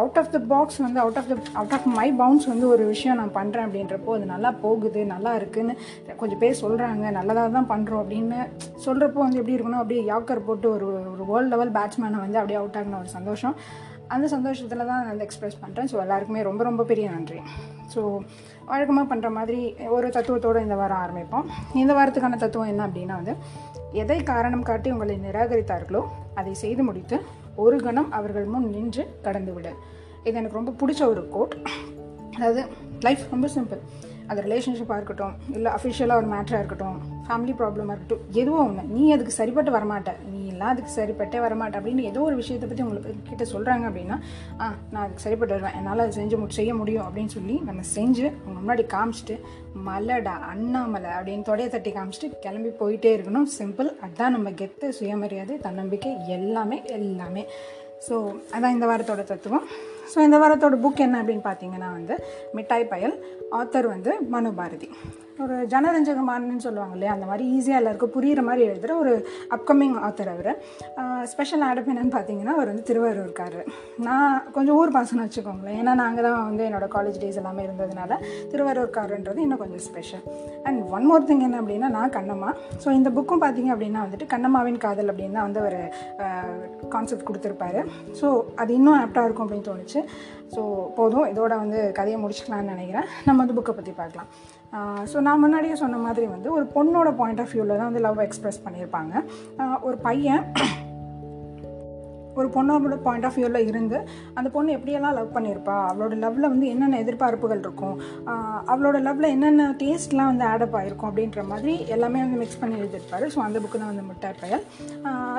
out 0.01 0.19
of 0.21 0.31
the 0.35 0.41
box 0.53 0.79
வந்து 0.85 1.01
out 1.05 1.19
of 1.21 1.29
the 1.31 1.37
out 1.59 1.75
of 1.77 1.87
my 1.99 2.07
bounds 2.21 2.47
வந்து 2.53 2.67
ஒரு 2.73 2.85
விஷயம் 2.93 3.19
நான் 3.21 3.35
பண்ணுறேன் 3.39 3.67
அப்படின்றப்போ 3.67 4.13
அது 4.17 4.27
நல்லா 4.35 4.51
போகுது 4.65 5.03
நல்லா 5.13 5.33
இருக்குன்னு 5.41 5.75
கொஞ்சம் 6.21 6.41
பேர் 6.43 6.61
சொல்கிறாங்க 6.63 7.05
நல்லதாக 7.19 7.49
தான் 7.57 7.69
பண்ணுறோம் 7.73 8.03
அப்படின்னு 8.03 8.39
சொல்கிறப்போ 8.85 9.19
வந்து 9.25 9.39
எப்படி 9.41 9.55
இருக்கணும்? 9.57 9.81
அப்படியே 9.81 10.03
யாக்கர் 10.11 10.47
போட்டு 10.47 10.67
ஒரு 10.75 10.87
ஒரு 11.13 11.23
வேர்ல்டு 11.31 11.51
லெவல் 11.53 11.75
பேட்ஸ்மேனை 11.77 12.19
வந்து 12.25 12.39
அப்படியே 12.41 12.59
அவுட் 12.61 12.79
ஆகின 12.79 12.99
ஒரு 13.03 13.11
சந்தோஷம். 13.17 13.55
அந்த 14.13 14.25
சந்தோஷத்தில் 14.33 14.85
தான் 14.89 14.99
நான் 14.99 15.11
வந்து 15.11 15.25
எக்ஸ்ப்ரெஸ் 15.27 15.57
பண்ணுறேன் 15.63 15.89
ஸோ 15.91 15.95
எல்லாருக்குமே 16.03 16.41
ரொம்ப 16.49 16.63
ரொம்ப 16.63 16.83
பெரிய 16.83 17.09
நன்றி. 17.09 17.39
ஸோ 17.93 18.01
வழக்கமாக 18.65 19.05
பண்ணுற 19.11 19.29
மாதிரி 19.29 19.59
ஒரு 19.87 20.07
தத்துவத்தோடு 20.07 20.61
இந்த 20.61 20.75
வாரம் 20.75 21.01
ஆரம்பிப்போம். 21.05 21.45
இந்த 21.73 21.93
வாரத்துக்கான 21.93 22.37
தத்துவம் 22.37 22.67
என்ன 22.67 22.87
அப்படின்னா 22.87 23.17
வந்து 23.21 23.35
எதை 24.03 24.23
காரணம் 24.23 24.63
காட்டி 24.63 24.91
உங்களை 24.91 25.17
நிராகரித்தார்களோ 25.17 26.01
அதை 26.35 26.53
செய்து 26.53 26.83
முடித்து 26.83 27.17
ஒரு 27.55 27.77
கணம் 27.83 28.11
அவர்கள் 28.11 28.45
முன் 28.45 28.67
நின்று 28.69 29.03
கடந்து 29.21 29.53
விடு 29.53 29.71
இது 30.23 30.37
எனக்கு 30.39 30.59
ரொம்ப 30.59 30.73
பிடிச்ச 30.81 31.01
ஒரு 31.07 31.29
கோட் 31.29 31.55
அதாவது 32.37 32.63
லைஃப் 32.99 33.23
ரொம்ப 33.31 33.47
சிம்பிள் 33.55 33.81
அது 34.27 34.41
ரிலேஷன்ஷிப்பாக 34.41 34.97
இருக்கட்டும் 34.99 35.35
இல்லை 35.49 35.71
அஃபிஷியலாக 35.71 36.21
ஒரு 36.21 36.27
மேட்ராக 36.33 36.61
இருக்கட்டும் 36.61 36.97
ஃபேமிலி 37.27 37.53
ப்ராப்ளமாக 37.61 37.93
இருக்கட்டும் 37.95 38.25
எதுவும் 38.41 38.63
ஒன்று 38.65 38.83
நீ 38.95 39.03
அதுக்கு 39.15 39.33
சரிப்பட்டு 39.39 39.71
வரமாட்ட. 39.77 40.11
நீ 40.31 40.39
எல்லாம் 40.53 40.71
அதுக்கு 40.73 40.91
சரிப்பட்டே 40.99 41.39
வரமாட்ட 41.45 41.79
அப்படின்னு 41.79 42.03
ஏதோ 42.11 42.19
ஒரு 42.27 42.35
விஷயத்தை 42.41 42.67
பற்றி 42.69 42.83
உங்களுக்கு 42.85 43.29
கிட்ட 43.29 43.45
சொல்கிறாங்க 43.53 43.85
அப்படின்னா 43.89 44.17
ஆ 44.61 44.67
நான் 44.91 45.03
அதுக்கு 45.05 45.25
சரிப்பட்டு 45.25 45.55
வருவேன். 45.55 45.77
என்னால் 45.79 46.03
அது 46.05 46.17
செஞ்சு 46.19 46.37
செய்ய 46.59 46.73
முடியும் 46.81 47.05
அப்படின்னு 47.07 47.33
சொல்லி 47.37 47.55
நம்ம 47.69 47.81
செஞ்சு 47.95 48.25
அவங்க 48.43 48.59
முன்னாடி 48.61 48.85
காமிச்சிட்டு 48.95 49.37
மலடா 49.87 50.35
அண்ணாமலை 50.51 51.11
அப்படின்னு 51.17 51.47
தொடைய 51.49 51.67
தட்டி 51.73 51.91
காமிச்சிட்டு 51.97 52.29
கிளம்பி 52.45 52.71
போயிட்டே 52.79 53.11
இருக்கணும். 53.17 53.49
சிம்பிள் 53.57 53.89
அதுதான் 54.05 54.35
நம்ம 54.37 54.53
கெத்து 54.61 54.87
சுயமரியாதை 54.99 55.57
தன்னம்பிக்கை 55.67 56.13
எல்லாமே 56.37 56.79
எல்லாமே. 56.97 57.45
ஸோ 58.07 58.15
அதான் 58.55 58.75
இந்த 58.77 58.85
வாரத்தோட 58.89 59.21
தத்துவம். 59.31 59.67
ஸோ 60.11 60.17
இந்த 60.25 60.37
வாரத்தோட 60.41 60.75
புக் 60.83 61.05
என்ன 61.05 61.21
அப்படின்னு 61.21 61.45
பார்த்தீங்கன்னா 61.47 61.89
வந்து 61.99 62.17
மிட்டாய் 62.57 62.91
பயல். 62.91 63.15
ஆத்தர் 63.59 63.87
வந்து 63.95 64.13
மனோபாரதி 64.33 64.89
ஒரு 65.43 65.55
ஜனரஞ்சகமானன்னு 65.71 66.63
சொல்லுவாங்க 66.65 66.95
இல்லையா 66.97 67.13
அந்த 67.15 67.25
மாதிரி 67.29 67.43
ஈஸியாக 67.55 67.81
எல்லாருக்கும் 67.81 68.13
புரிகிற 68.15 68.41
மாதிரி 68.47 68.61
எழுதுகிற 68.69 68.93
ஒரு 69.03 69.13
அப்கமிங் 69.55 69.95
ஆத்தர் 70.07 70.31
அவர். 70.33 70.51
ஸ்பெஷல் 71.31 71.65
ஆடப் 71.67 71.89
என்னன்னு 71.93 72.13
பார்த்தீங்கன்னா 72.15 72.53
அவர் 72.57 72.71
வந்து 72.71 72.85
திருவாரூர்கார் 72.89 73.59
நான் 74.07 74.37
கொஞ்சம் 74.55 74.77
ஊர் 74.81 74.93
பாசனம் 74.97 75.25
வச்சுக்கோங்களேன். 75.25 75.77
ஏன்னா 75.81 75.93
நாங்கள் 76.03 76.25
தான் 76.27 76.39
வந்து 76.49 76.63
என்னோடய 76.67 76.91
காலேஜ் 76.95 77.19
டேஸ் 77.23 77.39
எல்லாமே 77.41 77.65
இருந்ததுனால 77.67 78.19
திருவாரூர்காரன்றது 78.53 79.41
இன்னும் 79.45 79.61
கொஞ்சம் 79.63 79.83
special 79.87 80.25
and 80.69 80.81
one 80.97 81.07
more 81.11 81.27
thing 81.31 81.45
என்ன 81.47 81.59
அப்படின்னா 81.63 81.91
நான் 81.97 82.15
கண்ணம்மா. 82.17 82.51
ஸோ 82.85 82.87
இந்த 82.99 83.11
புக்கும் 83.17 83.43
பார்த்தீங்க 83.45 83.71
அப்படின்னா 83.75 84.03
வந்துட்டு 84.05 84.27
கண்ணம்மாவின் 84.33 84.83
காதல் 84.87 85.11
அப்படின்னு 85.13 85.37
தான் 85.39 85.47
வந்து 85.49 85.63
ஒரு 85.67 85.81
கான்செப்ட் 86.95 87.27
கொடுத்துருப்பாரு. 87.29 87.81
ஸோ 88.21 88.27
அது 88.63 88.71
இன்னும் 88.79 88.99
ஆப்டாக 89.03 89.27
இருக்கும் 89.27 89.47
அப்படின்னு 89.47 89.69
தோணுச்சு. 89.71 90.01
ஸோ 90.55 90.61
போதும். 90.97 91.25
இதோட 91.31 91.53
வந்து 91.63 91.79
கதையை 91.97 92.17
முடிச்சுக்கலாம்னு 92.23 92.73
நினைக்கிறேன். 92.75 93.07
நம்ம 93.27 93.39
வந்து 93.43 93.57
புக்கை 93.57 93.73
பற்றி 93.79 93.93
பார்க்கலாம். 94.01 94.29
ஸோ 95.11 95.17
நான் 95.27 95.43
முன்னாடியே 95.43 95.75
சொன்ன 95.83 96.01
மாதிரி 96.07 96.27
வந்து 96.35 96.49
ஒரு 96.57 96.65
பொண்ணோட 96.75 97.11
பாயிண்ட் 97.21 97.41
ஆஃப் 97.43 97.53
வியூவில் 97.53 97.77
தான் 97.79 97.89
வந்து 97.91 98.05
லவ் 98.07 98.25
எக்ஸ்ப்ரெஸ் 98.27 98.63
பண்ணியிருப்பாங்க. 98.65 99.13
ஒரு 99.87 99.97
பையன் 100.09 100.43
ஒரு 102.39 102.47
பொண்ணோட 102.55 102.97
பாயிண்ட் 103.05 103.25
ஆஃப் 103.27 103.37
வியூவில் 103.37 103.67
இருந்து 103.69 103.97
அந்த 104.37 104.47
பொண்ணு 104.55 104.75
எப்படியெல்லாம் 104.77 105.15
லவ் 105.19 105.31
பண்ணியிருப்பா? 105.35 105.77
அவளோட 105.91 106.15
லவ்வில் 106.23 106.49
வந்து 106.53 106.67
என்னென்ன 106.73 106.99
எதிர்பார்ப்புகள் 107.03 107.63
இருக்கும்? 107.65 107.95
அவளோட 108.71 108.97
லவ்வில் 109.07 109.33
என்னென்ன 109.35 109.65
டேஸ்ட்லாம் 109.81 110.29
வந்து 110.31 110.45
ஆடப் 110.51 110.77
ஆகிருக்கும் 110.79 111.09
அப்படின்ற 111.11 111.43
மாதிரி 111.51 111.73
எல்லாமே 111.95 112.21
வந்து 112.25 112.41
மிக்ஸ் 112.43 112.61
பண்ணி 112.61 112.77
எழுதியிருப்பாரு. 112.81 113.27
ஸோ 113.35 113.41
அந்த 113.47 113.57
புக்கு 113.63 113.81
தான் 113.81 113.91
வந்து 113.93 114.07
முட்டாய் 114.09 114.39
பயல் 114.43 114.63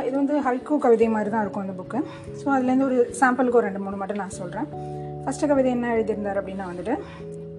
இது 0.09 0.15
வந்து 0.21 0.37
ஹைக்கூ 0.49 0.79
கவிதை 0.87 1.11
மாதிரி 1.17 1.33
தான் 1.37 1.45
இருக்கும் 1.47 1.67
அந்த 1.67 1.77
புக்கு 1.81 2.01
ஸோ 2.43 2.47
அதுலேருந்து 2.57 2.89
ஒரு 2.91 2.99
சாம்பிளுக்கு 3.23 3.61
ஒரு 3.61 3.69
ரெண்டு 3.71 3.85
மூணு 3.87 4.01
மட்டும் 4.03 4.23
நான் 4.25 4.39
சொல்கிறேன் 4.43 4.69
ஃபஸ்ட்டு 5.25 5.51
கவிதை 5.53 5.71
என்ன 5.77 5.95
எழுதியிருந்தார் 5.97 6.41
அப்படின்னா 6.43 6.67
வந்துட்டு 6.73 6.97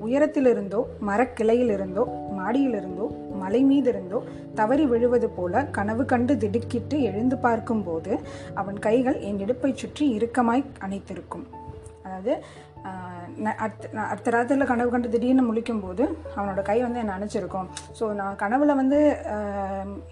உயரத்திலிருந்தோ 0.05 0.81
மரக்கிளையிலிருந்தோ 1.09 2.03
மாடியிலிருந்தோ 2.37 3.07
மலை 3.41 3.61
மீதிருந்தோ 3.69 4.19
தவறி 4.59 4.85
விழுவது 4.91 5.27
போல 5.35 5.61
கனவு 5.77 6.03
கண்டு 6.11 6.33
திடுக்கிட்டு 6.43 6.95
எழுந்து 7.09 7.35
பார்க்கும்போது 7.45 8.13
அவன் 8.61 8.79
கைகள் 8.87 9.19
என் 9.27 9.41
இடுப்பை 9.43 9.71
சுற்றி 9.81 10.05
இறுக்கமாய் 10.17 10.63
அணைத்திருக்கும். 10.85 11.45
அதாவது 12.05 12.33
அடுத்த 13.63 13.87
அடுத்த 14.11 14.31
ராத்திரியில் 14.35 14.69
கனவு 14.71 14.89
கண்டு 14.91 15.07
திடீர்னு 15.13 15.43
முழிக்கும் 15.47 15.81
போது 15.83 16.03
அவனோட 16.35 16.61
கை 16.69 16.77
வந்து 16.85 17.01
என்னை 17.01 17.15
அணைச்சிருக்கும். 17.17 17.67
ஸோ 17.97 18.05
நான் 18.19 18.39
கனவுல 18.43 18.75
வந்து 18.81 18.99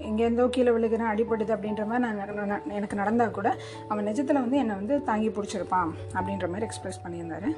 எங்கேருந்தோ 0.10 0.48
கீழே 0.58 0.74
விழுகிறேன் 0.76 1.12
அடிப்படுது 1.14 1.56
அப்படின்ற 1.56 1.86
மாதிரி 1.92 2.46
நான் 2.54 2.70
எனக்கு 2.80 3.02
நடந்தால் 3.02 3.38
கூட 3.40 3.50
அவன் 3.92 4.10
நிஜத்தில் 4.12 4.44
வந்து 4.46 4.62
என்னை 4.64 4.76
வந்து 4.82 4.98
தாங்கி 5.12 5.32
பிடிச்சிருப்பான் 5.38 5.92
அப்படின்ற 6.18 6.50
மாதிரி 6.54 6.70
எக்ஸ்பிரஸ் 6.70 7.04
பண்ணியிருந்தாரு. 7.06 7.52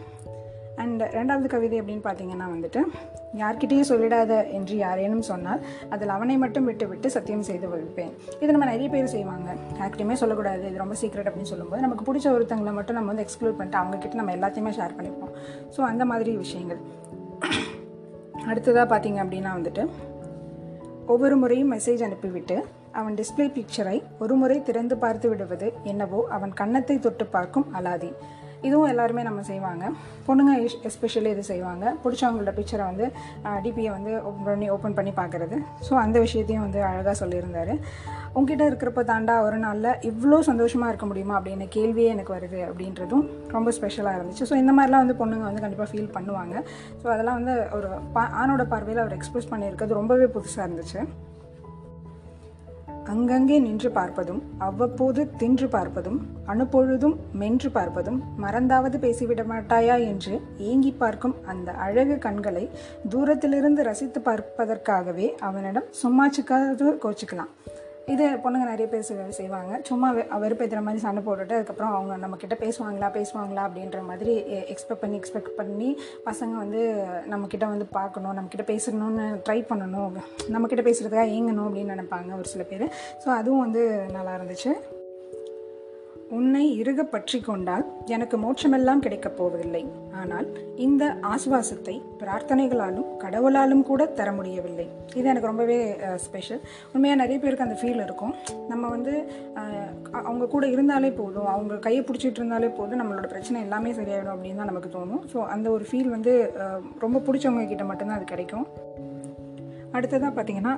அண்ட் 0.83 1.01
ரெண்டாவது 1.17 1.47
கவிதை 1.53 1.77
அப்படின்னு 1.81 2.03
பார்த்தீங்கன்னா 2.07 2.47
வந்துட்டு 2.53 2.81
யார்கிட்டேயும் 3.41 3.89
சொல்லிடாத 3.91 4.33
என்று 4.57 4.75
யாரேனும் 4.85 5.25
சொன்னால் 5.29 5.61
அதில் 5.93 6.13
அவனை 6.17 6.35
மட்டும் 6.43 6.67
விட்டு 6.69 6.85
விட்டு 6.91 7.07
சத்தியம் 7.15 7.45
செய்து 7.49 7.67
வைப்பேன் 7.73 8.13
இது 8.41 8.49
நம்ம 8.55 8.67
நிறைய 8.71 8.87
பேர் 8.95 9.11
செய்வாங்க. 9.15 9.49
யார்கிட்டையுமே 9.79 10.17
சொல்லக்கூடாது 10.21 10.63
இது 10.69 10.83
ரொம்ப 10.83 10.97
சீக்ரெட் 11.01 11.29
அப்படின்னு 11.31 11.51
சொல்லும்போது 11.53 11.83
நமக்கு 11.85 12.07
பிடிச்ச 12.09 12.27
ஒருத்தங்களை 12.37 12.73
மட்டும் 12.79 12.97
நம்ம 12.99 13.11
வந்து 13.13 13.25
எக்ஸ்க்ளூட் 13.25 13.57
பண்ணிட்டு 13.59 13.81
அவங்கக்கிட்ட 13.81 14.21
நம்ம 14.21 14.35
எல்லாத்தையுமே 14.37 14.73
ஷேர் 14.79 14.97
பண்ணிப்போம். 14.99 15.33
ஸோ 15.75 15.81
அந்த 15.91 16.05
மாதிரி 16.11 16.33
விஷயங்கள். 16.45 16.81
அடுத்ததாக 18.49 18.87
பார்த்தீங்க 18.93 19.19
அப்படின்னா 19.25 19.53
வந்துட்டு 19.59 19.85
ஒவ்வொரு 21.13 21.35
முறையும் 21.43 21.71
மெசேஜ் 21.75 22.01
அனுப்பிவிட்டு 22.07 22.57
அவன் 22.99 23.15
டிஸ்பிளே 23.19 23.45
பிக்சரை 23.55 23.95
ஒரு 24.23 24.33
முறை 24.41 24.57
திறந்து 24.67 24.95
பார்த்து 25.03 25.27
விடுவது 25.31 25.67
என்னவோ 25.91 26.19
அவன் 26.35 26.53
கன்னத்தை 26.59 26.95
தொட்டு 27.05 27.25
பார்க்கும் 27.35 27.67
அலாதி. 27.79 28.09
இதுவும் 28.67 28.89
எல்லாருமே 28.91 29.21
நம்ம 29.27 29.41
செய்வாங்க. 29.49 29.83
பொண்ணுங்க 30.27 30.53
எஸ்பெஷலி 30.89 31.29
இது 31.35 31.43
செய்வாங்க. 31.51 31.85
பிடிச்சவங்களோட 32.03 32.51
பிக்சரை 32.57 32.85
வந்து 32.91 33.05
டிபியை 33.65 33.91
வந்து 33.97 34.11
ஓப்பன் 34.29 34.47
பண்ணி 34.49 34.67
ஓப்பன் 34.75 34.97
பண்ணி 34.97 35.13
பார்க்குறது 35.21 35.57
ஸோ 35.87 35.93
அந்த 36.03 36.17
விஷயத்தையும் 36.25 36.65
வந்து 36.65 36.81
அழகாக 36.89 37.15
சொல்லியிருந்தார். 37.21 37.73
உங்ககிட்ட 38.37 38.63
இருக்கிறப்ப 38.69 39.03
தாண்டா 39.11 39.35
ஒரு 39.47 39.57
நாளில் 39.65 39.91
இவ்வளோ 40.09 40.39
சந்தோஷமாக 40.49 40.91
இருக்க 40.91 41.05
முடியுமா? 41.11 41.37
அப்படின்னு 41.39 41.67
கேள்வியே 41.77 42.09
எனக்கு 42.15 42.35
வருது 42.37 42.59
அப்படின்றதும் 42.69 43.23
ரொம்ப 43.55 43.71
ஸ்பெஷலாக 43.77 44.17
இருந்துச்சு. 44.19 44.47
ஸோ 44.51 44.55
இந்த 44.63 44.73
மாதிரிலாம் 44.79 45.05
வந்து 45.05 45.19
பொண்ணுங்க 45.21 45.47
வந்து 45.49 45.63
கண்டிப்பாக 45.65 45.89
ஃபீல் 45.93 46.13
பண்ணுவாங்க. 46.17 46.55
ஸோ 47.01 47.07
அதெல்லாம் 47.15 47.39
வந்து 47.41 47.55
ஒரு 47.79 47.89
பா 48.17 48.25
ஆணோட 48.43 48.65
பார்வையில் 48.75 49.03
அவர் 49.05 49.17
எக்ஸ்பிரஸ் 49.19 49.51
பண்ணியிருக்கிறது 49.53 49.99
ரொம்பவே 50.01 50.27
புதுசாக 50.37 50.67
இருந்துச்சு. 50.67 51.01
அங்கங்கே 53.09 53.59
நின்று 53.59 53.89
பார்ப்பதும் 53.89 54.41
அவ்வப்போது 54.57 55.21
தின்று 55.37 55.67
பார்ப்பதும் 55.67 56.19
அணுப்பொழுதும் 56.47 57.15
மென்று 57.33 57.69
பார்ப்பதும் 57.69 58.19
மறந்தாவது 58.37 58.97
பேசிவிட 58.97 59.43
மாட்டாயா 59.51 59.95
என்று 60.07 60.33
ஏங்கி 60.57 60.91
பார்க்கும் 60.91 61.35
அந்த 61.45 61.71
அழகு 61.85 62.17
கண்களை 62.17 62.65
தூரத்திலிருந்து 63.09 63.83
ரசித்து 63.83 64.21
பார்ப்பதற்காகவே 64.21 65.27
அவனிடம் 65.39 65.89
சும்மாச்சுக்காவது 66.03 66.87
கோச்சிக்கலாம். 67.05 67.51
இது 68.09 68.27
பொண்ணுங்க 68.27 68.65
நிறைய 68.65 68.87
பேர் 68.87 69.29
செய்வாங்க. 69.29 69.79
சும்மா 69.83 70.13
வெ- 70.13 70.27
வெறுப்பேற்றுற 70.31 70.79
மாதிரி 70.79 70.97
சண்டை 70.97 71.23
போட்டுட்டு 71.25 71.53
அதுக்கப்புறம் 71.53 71.93
அவங்க 71.93 72.27
நம்மக்கிட்ட 72.27 72.49
பேசுவாங்களா 72.49 73.17
பேசுவாங்களா 73.17 73.69
அப்படின்ற 73.69 74.01
மாதிரி 74.01 74.43
எக்ஸ்பெக்ட் 74.43 74.93
பண்ணி 74.93 75.19
எக்ஸ்பெக்ட் 75.19 75.47
பண்ணி 75.57 75.99
பசங்க 76.25 76.51
வந்து 76.51 77.05
நம்மக்கிட்ட 77.29 77.67
வந்து 77.67 77.85
பார்க்கணும் 77.85 78.37
நம்மக்கிட்ட 78.37 78.59
பேசணும்னு 78.59 79.39
ட்ரை 79.49 79.65
பண்ணணும். 79.69 80.11
நம்மக்கிட்ட 80.49 80.87
பேசுகிறதுக்காக 80.87 81.31
ஏங்கணும் 81.37 81.67
அப்படின்னு 81.67 81.97
நினைப்பாங்க 81.97 82.33
ஒரு 82.33 82.45
சில 82.45 82.63
பேர். 82.63 82.93
ஸோ 83.25 83.27
அதுவும் 83.29 83.59
வந்து 83.59 84.05
நல்லா 84.11 84.35
இருந்துச்சு. 84.35 84.71
உன்னை 86.37 86.63
இறுக 86.81 87.01
பற்றி 87.03 87.37
கொண்டால் 87.45 87.83
எனக்கு 88.15 88.35
மோட்சமெல்லாம் 88.43 89.01
கிடைக்கப் 89.05 89.37
போவதில்லை. 89.37 89.81
ஆனால் 90.21 90.47
இந்த 90.85 91.03
ஆசுவாசத்தை 91.31 91.95
பிரார்த்தனைகளாலும் 92.21 93.07
கடவுளாலும் 93.23 93.83
கூட 93.89 94.05
தர 94.19 94.31
முடியவில்லை. 94.39 94.85
இது 95.17 95.25
எனக்கு 95.31 95.49
ரொம்பவே 95.51 95.77
ஸ்பெஷல் 96.25 96.61
உண்மையாக 96.93 97.19
நிறைய 97.21 97.37
பேருக்கு 97.43 97.67
அந்த 97.67 97.77
ஃபீல் 97.81 98.03
இருக்கும். 98.07 98.33
நம்ம 98.71 98.83
வந்து 98.95 99.13
அவங்க 100.27 100.49
கூட 100.55 100.67
இருந்தாலே 100.75 101.11
போதும். 101.21 101.49
அவங்க 101.55 101.79
கையை 101.87 102.03
பிடிச்சிட்டு 102.09 102.41
இருந்தாலே 102.41 102.69
போதும். 102.79 103.01
நம்மளோட 103.03 103.29
பிரச்சனை 103.33 103.63
எல்லாமே 103.67 103.93
சரியாயிடும் 103.99 104.35
அப்படின்னு 104.35 104.61
தான் 104.63 104.71
நமக்கு 104.73 104.91
தோணும். 104.97 105.23
ஸோ 105.33 105.39
அந்த 105.55 105.69
ஒரு 105.77 105.87
ஃபீல் 105.91 106.13
வந்து 106.15 106.33
ரொம்ப 107.05 107.21
பிடிச்சவங்க 107.29 107.65
கிட்ட 107.73 107.85
மட்டும்தான் 107.91 108.19
அது 108.19 108.33
கிடைக்கும். 108.33 108.67
அடுத்ததாக 109.97 110.31
பார்த்தீங்கன்னா 110.35 110.75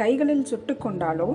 கைகளில் 0.00 0.48
சுட்டு 0.50 0.72
கொண்டாலோ 0.84 1.28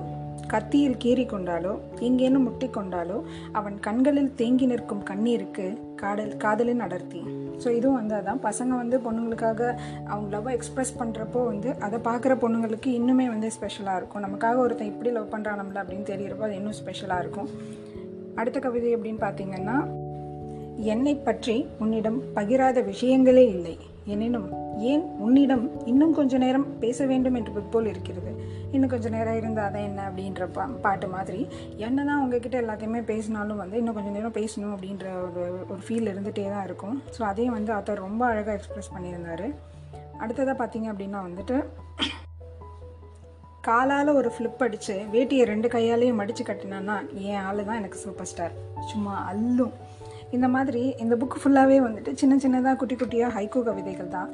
கத்தியில் 0.46 0.96
கீறி 1.04 1.26
கொண்டாலோ 1.26 1.78
எங்கேனும் 1.98 2.42
முட்டி 2.42 2.66
கொண்டாலோ 2.66 3.22
அவன் 3.52 3.80
கண்களில் 3.80 4.34
தேங்கி 4.34 4.66
நிற்கும் 4.66 5.02
கண்ணீருக்கு 5.02 5.78
காதல் 5.96 6.36
காதலின் 6.36 6.80
அடர்த்தி 6.80 7.22
ஸோ 7.64 7.70
இதுவும் 7.70 7.94
வந்து 7.94 8.14
அதான். 8.14 8.40
பசங்க 8.42 8.68
வந்து 8.68 8.98
பொண்ணுங்களுக்காக 8.98 9.76
அவங்க 10.06 10.38
லவ்வை 10.38 10.58
எக்ஸ்ப்ரெஸ் 10.58 10.98
பண்ணுறப்போ 10.98 11.44
வந்து 11.44 11.74
அதை 11.78 11.98
பார்க்குற 11.98 12.34
பொண்ணுங்களுக்கு 12.34 12.86
இன்னுமே 12.86 13.26
வந்து 13.28 13.50
ஸ்பெஷலாக 13.50 13.96
இருக்கும். 13.96 14.22
நமக்காக 14.22 14.56
ஒருத்தன் 14.56 14.86
இப்படி 14.86 15.10
லவ் 15.10 15.32
பண்ணுறான் 15.34 15.60
நம்மள 15.60 15.82
அப்படின்னு 15.82 16.04
தெரியறப்போ 16.04 16.40
அது 16.40 16.54
இன்னும் 16.54 16.72
ஸ்பெஷலாக 16.72 17.20
இருக்கும். 17.20 17.50
அடுத்த 18.34 18.58
கவிதை 18.58 18.96
எப்படின்னு 18.96 19.20
பார்த்தீங்கன்னா 19.20 19.86
என்னை 20.76 21.14
பற்றி 21.14 21.66
உன்னிடம் 21.78 22.22
பகிராத 22.34 22.82
விஷயங்களே 22.82 23.48
இல்லை. 23.48 23.78
எனினும் 24.04 24.59
ஏன் 24.76 25.04
உன்னிடம் 25.18 25.84
இன்னும் 25.84 26.14
கொஞ்ச 26.14 26.38
நேரம் 26.38 26.78
பேச 26.78 27.06
வேண்டும் 27.06 27.34
என்று 27.34 27.62
போல் 27.62 27.86
இருக்கிறது? 27.86 28.32
இன்னும் 28.72 28.90
கொஞ்ச 28.90 29.08
நேரம் 29.08 29.34
இருந்தால் 29.34 29.72
தான் 29.72 29.82
என்ன 29.82 30.10
அப்படின்ற 30.10 30.46
பா 30.46 30.64
பாட்டு 30.82 31.08
மாதிரி. 31.08 31.48
என்ன 31.76 32.04
தான் 32.04 32.20
உங்ககிட்ட 32.20 32.60
எல்லாத்தையுமே 32.60 33.00
பேசினாலும் 33.04 33.56
வந்து 33.56 33.76
இன்னும் 33.76 33.94
கொஞ்சம் 33.94 34.12
நேரம் 34.12 34.36
பேசணும் 34.40 34.74
அப்படின்ற 34.76 35.06
ஒரு 35.22 35.64
ஒரு 35.68 35.80
ஃபீல் 35.88 36.10
இருந்துகிட்டே 36.12 36.48
தான் 36.50 36.64
இருக்கும். 36.64 37.02
ஸோ 37.18 37.22
அதையும் 37.22 37.52
வந்து 37.52 37.72
ஆத்தர் 37.72 38.06
ரொம்ப 38.08 38.26
அழகாக 38.26 38.58
எக்ஸ்ப்ரெஸ் 38.58 38.94
பண்ணியிருந்தாரு. 38.94 39.48
அடுத்ததாக 40.18 40.56
பார்த்தீங்க 40.62 40.88
அப்படின்னா 40.92 41.20
வந்துட்டு 41.28 41.58
காலால் 43.60 44.08
ஒரு 44.08 44.32
ஃப்ளிப் 44.34 44.62
அடித்து 44.64 44.94
வேட்டியை 45.12 45.44
ரெண்டு 45.44 45.68
கையாலேயும் 45.68 46.20
மடித்து 46.20 46.44
கட்டினான்னா 46.44 46.94
என் 47.12 47.42
ஆள் 47.46 47.64
தான் 47.64 47.76
எனக்கு 47.76 47.98
சூப்பர் 47.98 48.26
ஸ்டார் 48.26 48.54
சும்மா 48.80 49.14
அல்லும் 49.32 49.74
இந்த 50.36 50.46
மாதிரி 50.54 50.82
இந்த 51.04 51.14
புக்கு 51.20 51.38
ஃபுல்லாகவே 51.42 51.78
வந்துட்டு 51.86 52.10
சின்ன 52.20 52.34
சின்னதாக 52.44 52.74
குட்டி 52.80 52.96
குட்டியாக 53.00 53.30
ஹைகோ 53.36 53.60
கவிதைகள் 53.68 54.10
தான். 54.16 54.30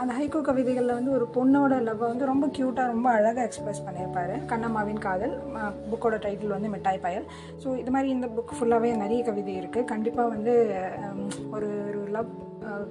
அந்த 0.00 0.12
ஹைகோ 0.18 0.40
கவிதைகளில் 0.48 0.96
வந்து 0.98 1.12
ஒரு 1.16 1.26
பொண்ணோட 1.36 1.80
லவ்வை 1.88 2.06
வந்து 2.12 2.30
ரொம்ப 2.32 2.46
க்யூட்டாக 2.56 2.92
ரொம்ப 2.94 3.08
அழகாக 3.16 3.46
எக்ஸ்பிரஸ் 3.48 3.84
பண்ணியிருப்பாரு. 3.86 4.36
கண்ணம்மாவின் 4.52 5.02
காதல் 5.06 5.34
புக்கோட 5.90 6.18
டைட்டில் 6.26 6.56
வந்து 6.56 6.72
மிட்டாய் 6.76 7.04
பயல். 7.06 7.26
ஸோ 7.64 7.68
இது 7.82 7.92
மாதிரி 7.96 8.10
இந்த 8.16 8.28
புக் 8.38 8.56
ஃபுல்லாகவே 8.58 8.92
நிறைய 9.04 9.20
கவிதை 9.30 9.54
இருக்குது 9.62 9.90
கண்டிப்பாக 9.92 10.32
வந்து 10.34 10.54
ஒரு 11.56 11.70
ஒரு 11.94 12.02
லவ் 12.16 12.32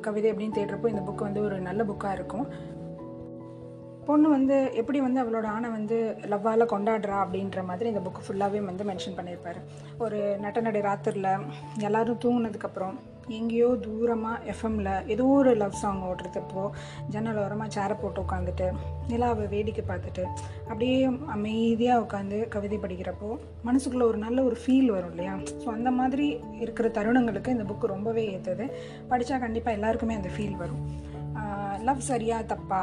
கவிதை 0.07 0.29
அப்படின்னு 0.31 0.57
தேடுறப்போ 0.59 0.87
இந்த 0.93 1.03
புக் 1.09 1.27
வந்து 1.27 1.41
ஒரு 1.47 1.59
நல்ல 1.67 1.81
புக்காக 1.91 2.17
இருக்கும். 2.19 2.47
பொண்ணு 4.05 4.29
வந்து 4.29 4.72
எப்படி 4.74 5.00
வந்து 5.01 5.22
அவளோட 5.24 5.45
ஆணை 5.45 5.69
வந்து 5.69 6.17
லவ்வால் 6.31 6.72
கொண்டாடுறா 6.74 7.17
அப்படின்ற 7.24 7.63
மாதிரி 7.65 7.89
இந்த 7.89 8.01
புக்கு 8.05 8.22
ஃபுல்லாகவே 8.25 8.62
வந்து 8.65 8.83
மென்ஷன் 8.83 9.17
பண்ணியிருப்பாரு. 9.17 9.60
ஒரு 9.98 10.38
நட்ட 10.41 10.81
ராத்திரில் 10.89 11.31
எல்லோரும் 11.79 12.22
தூங்கினதுக்கப்புறம் 12.25 12.95
எங்கேயோ 13.27 13.67
தூரமாக 13.86 14.53
எஃப்எம்மில் 14.53 15.07
ஏதோ 15.07 15.25
ஒரு 15.25 15.55
லவ் 15.55 15.72
சாங் 15.72 16.01
ஓடுறதப்போ 16.01 16.63
ஜன்னல் 17.10 17.39
ஓரமாக 17.43 17.69
சேரை 17.75 17.95
போட்டு 18.01 18.22
உட்காந்துட்டு 18.22 18.67
நிலாவை 19.07 19.45
வேடிக்கை 19.48 19.83
பார்த்துட்டு 19.88 20.24
அப்படியே 20.67 20.98
அமைதியாக 21.36 22.03
உட்காந்து 22.05 22.48
கவிதை 22.48 22.77
படிக்கிறப்போ 22.77 23.39
மனசுக்குள்ளே 23.65 24.01
ஒரு 24.01 24.17
நல்ல 24.17 24.43
ஒரு 24.43 24.57
ஃபீல் 24.65 24.86
வரும் 24.86 25.10
இல்லையா? 25.10 25.36
ஸோ 25.63 25.69
அந்த 25.77 25.91
மாதிரி 25.91 26.39
இருக்கிற 26.60 26.89
தருணங்களுக்கு 26.89 27.48
இந்த 27.48 27.63
புக்கு 27.63 27.93
ரொம்பவே 27.95 28.25
ஏற்றுது. 28.36 28.67
படித்தா 29.10 29.39
கண்டிப்பாக 29.39 29.77
எல்லாருக்குமே 29.79 30.15
அந்த 30.15 30.29
ஃபீல் 30.38 30.62
வரும். 30.63 31.12
லவ் 31.88 32.07
சரியா 32.09 32.38
தப்பா? 32.41 32.81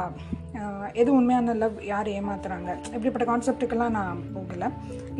எது 1.01 1.09
உண்மையான 1.13 1.53
லவ் 1.53 1.77
யார் 1.91 2.07
ஏமாத்துறாங்க? 2.07 2.71
இப்படிப்பட்ட 2.95 3.25
கான்செப்டுக்கெல்லாம் 3.29 3.95
நான் 3.97 4.23
போகலை. 4.35 4.67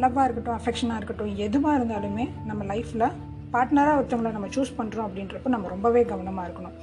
லவ்வாக 0.02 0.26
இருக்கட்டும் 0.28 0.58
அஃபெக்ஷனாக 0.58 1.00
இருக்கட்டும் 1.00 1.38
எதுவாக 1.48 1.78
இருந்தாலுமே 1.80 2.26
நம்ம 2.50 2.64
லைஃப்பில் 2.74 3.08
பார்ட்னராக 3.54 4.00
ஒருத்தவங்களை 4.00 4.34
நம்ம 4.38 4.52
சூஸ் 4.58 4.78
பண்ணுறோம் 4.78 5.08
அப்படின்றப்ப 5.08 5.54
நம்ம 5.56 5.68
ரொம்பவே 5.68 6.04
கவனமாக 6.12 6.48
இருக்கணும். 6.48 6.76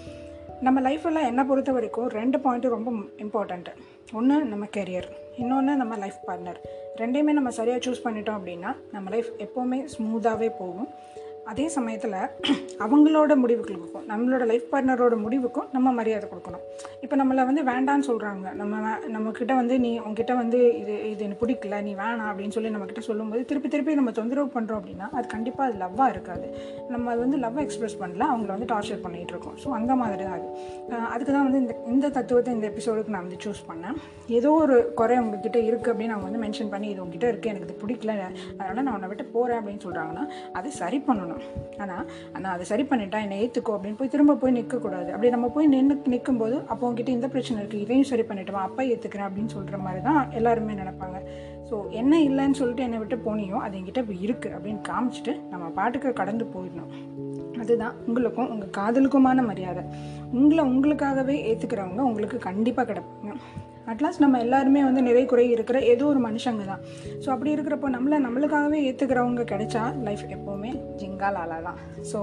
நம்ம 0.66 0.80
லைஃப்பில் 0.86 1.26
என்னை 1.28 1.42
பொறுத்த 1.44 1.72
வரைக்கும் 1.72 2.08
ரெண்டு 2.18 2.38
பாயிண்ட்டு 2.44 2.74
ரொம்ப 2.76 2.90
இம்பார்ட்டண்ட்டு 3.24 3.72
ஒன்று 4.18 4.36
நம்ம 4.52 4.64
கெரியர் 4.76 5.08
இன்னொன்று 5.42 5.74
நம்ம 5.76 5.96
லைஃப் 5.96 6.18
பார்ட்னர் 6.26 6.58
ரெண்டையுமே 7.00 7.32
நம்ம 7.38 7.50
சரியாக 7.58 7.82
சூஸ் 7.84 8.04
பண்ணிட்டோம் 8.04 8.38
அப்படின்னா 8.38 8.70
நம்ம 8.92 9.10
லைஃப் 9.14 9.30
எப்போவுமே 9.44 9.78
ஸ்மூத்தாகவே 9.94 10.48
போகும். 10.58 10.88
அதே 11.48 11.68
சமயத்தில் 11.68 12.16
அவங்களோட 12.78 13.32
முடிவுகளுக்கும் 13.42 14.04
நம்மளோட 14.08 14.46
லைஃப் 14.46 14.66
பார்ட்னரோட 14.72 15.16
முடிவுக்கும் 15.16 15.68
நம்ம 15.72 15.92
மரியாதை 15.92 16.28
கொடுக்கணும். 16.28 16.64
இப்போ 17.00 17.16
நம்மளை 17.16 17.44
வந்து 17.50 17.62
வேண்டான்னு 17.62 18.10
சொல்கிறாங்க 18.10 18.52
நம்ம 18.54 18.74
வே- 18.84 19.02
நம்மக்கிட்ட 19.14 19.54
வந்து 19.54 19.80
நீ 19.80 19.98
உங்ககிட்ட 19.98 20.34
வந்து 20.34 20.78
இது 20.78 21.10
இது 21.10 21.24
எனக்கு 21.24 21.46
பிடிக்கல 21.46 21.82
நீ 21.82 21.94
வேணாம் 21.94 22.28
அப்படின்னு 22.30 22.50
சொல்லி 22.50 22.68
நம்மக்கிட்ட 22.68 22.98
சொல்லும்போது 22.98 23.44
திருப்பி 23.44 23.68
திருப்பி 23.68 23.94
நம்ம 23.94 24.10
தொந்தரவு 24.10 24.60
பண்ணுறோம் 24.60 24.80
அப்படின்னா 24.80 25.08
அது 25.12 25.28
கண்டிப்பாக 25.28 25.70
அது 25.70 25.78
லவ்வாக 25.84 26.08
இருக்காது. 26.08 26.46
நம்ம 26.88 27.10
அது 27.10 27.20
வந்து 27.20 27.38
லவ்வை 27.38 27.58
எக்ஸ்பிரஸ் 27.58 27.96
பண்ணல 28.00 28.26
அவங்கள 28.32 28.46
வந்து 28.46 28.74
டார்ச்சர் 28.74 29.02
பண்ணிகிட்டு 29.06 29.34
இருக்கோம். 29.34 29.56
ஸோ 29.64 29.68
அந்த 29.68 29.94
மாதிரி 29.94 30.24
தான் 30.24 30.32
அது. 30.32 30.48
அதுக்கு 31.08 31.32
தான் 31.32 31.42
வந்து 31.42 31.58
இந்த 31.58 31.74
இந்த 31.86 32.08
தத்துவத்தை 32.08 32.54
இந்த 32.54 32.68
எபிசோடுக்கு 32.68 33.14
நான் 33.16 33.26
வந்து 33.26 33.40
சூஸ் 33.44 33.64
பண்ணேன். 33.70 33.96
ஏதோ 34.26 34.50
ஒரு 34.50 34.92
குறை 34.94 35.18
உங்ககிட்ட 35.18 35.58
இருக்குது 35.58 35.94
அப்படின்னு 35.94 36.14
அவங்க 36.16 36.28
வந்து 36.30 36.42
மென்ஷன் 36.46 36.70
பண்ணி 36.70 36.88
இது 36.88 37.02
உங்ககிட்ட 37.02 37.32
இருக்குது 37.32 37.52
எனக்கு 37.54 37.74
இது 37.74 37.80
பிடிக்கல 37.82 38.18
அதனால் 38.58 38.84
நான் 38.84 38.94
உன்னை 38.94 39.08
விட்டு 39.08 39.24
போகிறேன் 39.24 39.60
அப்படின்னு 39.60 39.84
சொல்கிறாங்கன்னா 39.86 40.26
அதை 40.52 40.70
சரி 40.70 41.02
பண்ணணும். 41.08 41.36
ஆனால் 41.83 42.04
நான் 42.42 42.52
அதை 42.54 42.64
சரி 42.71 42.85
பண்ணிட்டா 42.90 43.18
என்னை 43.25 43.37
ஏற்றுக்கோ 43.45 43.75
அப்படின்னு 43.76 43.99
போய் 44.00 44.12
திரும்ப 44.14 44.37
போய் 44.42 44.57
நிற்கக்கூடாது 44.59 45.09
அப்படி 45.14 45.30
நம்ம 45.37 45.49
போய் 45.57 45.73
நின்று 45.75 45.97
நிற்கும்போது 46.14 46.57
அப்போ 46.71 46.83
உங்ககிட்ட 46.88 47.12
இந்த 47.16 47.28
பிரச்சனை 47.35 47.59
இருக்குது 47.62 47.85
இதையும் 47.85 48.11
சரி 48.12 48.25
பண்ணிட்டோமா 48.30 48.62
அப்பா 48.68 48.85
ஏற்றுக்கிறேன் 48.92 49.28
அப்படின்னு 49.28 49.54
சொல்கிற 49.57 49.78
மாதிரி 49.87 50.02
தான் 50.09 50.21
எல்லாருமே 50.40 50.75
நினைப்பாங்க. 50.83 51.18
ஸோ 51.71 51.78
என்ன 52.00 52.14
இல்லைன்னு 52.28 52.59
சொல்லிட்டு 52.61 52.85
என்னை 52.87 52.99
விட்டு 53.00 53.16
போனியோ 53.28 53.57
அது 53.64 53.76
என்கிட்ட 53.78 54.02
இப்போ 54.04 54.16
இருக்குது 54.26 54.54
அப்படின்னு 54.57 54.83
காமிச்சிட்டு 54.90 55.35
நம்ம 55.52 55.64
பாட்டுக்கு 55.78 56.12
கடந்து 56.21 56.45
போயிடணும். 56.54 56.92
அதுதான் 57.62 57.95
உங்களுக்கும் 58.09 58.50
உங்கள் 58.54 58.75
காதலுக்குமான 58.78 59.42
மரியாதை. 59.50 59.83
உங்களை 60.38 60.62
உங்களுக்காகவே 60.73 61.37
ஏற்றுக்கிறவங்க 61.50 62.02
உங்களுக்கு 62.11 62.38
கண்டிப்பாக 62.49 62.87
கிடப்பாங்க. 62.90 63.35
அட்லாஸ்ட் 63.92 64.23
நம்ம 64.25 64.38
எல்லாருமே 64.45 64.80
வந்து 64.88 65.02
நிறை 65.09 65.25
குறை 65.33 65.45
இருக்கிற 65.57 65.78
ஏதோ 65.92 66.04
ஒரு 66.12 66.21
மனுஷங்க 66.26 66.64
தான். 66.71 66.83
ஸோ 67.25 67.28
அப்படி 67.35 67.50
இருக்கிறப்போ 67.57 67.88
நம்மளை 67.97 68.16
நம்மளுக்காகவே 68.26 68.78
ஏற்றுக்கிறவங்க 68.88 69.45
கிடைச்சா 69.52 69.83
லைஃப் 70.07 70.25
எப்போவுமே 70.37 70.73
ஜிங்கால் 71.00 71.38
ஆளா 71.42 71.59
தான். 71.68 71.78
ஸோ 72.11 72.18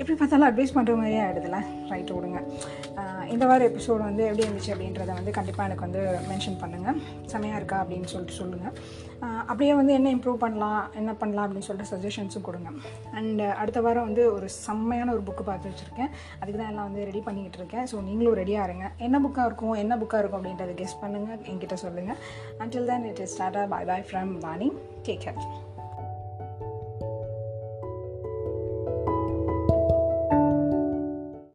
எப்படி 0.00 0.14
பார்த்தாலும் 0.20 0.48
அட்வைஸ் 0.50 0.76
பண்ணுற 0.76 0.94
மாதிரியே 1.00 1.22
ஆகிடுதுல 1.26 1.58
ரைட் 1.92 2.12
விடுங்க. 2.16 2.40
இந்த 3.34 3.44
வார 3.50 3.62
எபிசோடு 3.70 4.02
வந்து 4.08 4.22
எப்படி 4.28 4.44
இருந்துச்சு 4.46 4.72
அப்படின்றத 4.74 5.10
வந்து 5.18 5.32
கண்டிப்பாக 5.38 5.68
எனக்கு 5.68 5.84
வந்து 5.86 6.02
மென்ஷன் 6.30 6.58
பண்ணுங்கள் 6.62 6.98
செமையாக 7.32 7.60
இருக்கா 7.60 7.78
அப்படின்னு 7.82 8.10
சொல்லிட்டு 8.12 8.38
சொல்லுங்கள் 8.40 8.74
அப்படியே 9.50 9.72
வந்து 9.80 9.92
என்ன 9.98 10.08
இம்ப்ரூவ் 10.16 10.38
பண்ணலாம் 10.44 10.82
என்ன 11.00 11.10
பண்ணலாம் 11.20 11.44
அப்படின்னு 11.46 11.66
சொல்லிட்டு 11.68 11.90
சஜஷன்ஸும் 11.92 12.46
கொடுங்க. 12.48 12.70
அண்ட் 13.18 13.42
அடுத்த 13.60 13.78
வாரம் 13.86 14.06
வந்து 14.08 14.24
ஒரு 14.36 14.48
செம்மையான 14.66 15.12
ஒரு 15.16 15.22
புக்கு 15.28 15.44
பார்த்து 15.50 15.70
வச்சுருக்கேன். 15.70 16.10
அதுக்கு 16.40 16.58
தான் 16.60 16.72
எல்லாம் 16.72 16.88
வந்து 16.88 17.06
ரெடி 17.10 17.22
பண்ணிக்கிட்டு 17.28 17.60
இருக்கேன். 17.62 17.86
ஸோ 17.92 17.98
நீங்களும் 18.08 18.38
ரெடியாக 18.42 18.68
இருங்க. 18.68 18.88
என்ன 19.06 19.20
புக்காக 19.26 19.48
இருக்கும் 19.50 19.76
என்ன 19.84 19.96
புக்காக 20.02 20.22
இருக்கும் 20.22 20.44
அப்படின்றத 20.46 20.74
கெஸ் 20.80 21.00
பண்ணுங்கள் 21.00 21.40
என்கிட்ட 21.50 21.76
சொல்லுங்கள் 21.84 22.20
until 22.60 22.84
then 22.90 23.06
it 23.10 23.22
is 23.26 23.38
tata 23.40 23.64
bye 23.68 23.84
bye 23.84 24.02
from 24.10 24.34
Vani 24.40 24.68
take 25.06 25.24
care 25.24 25.40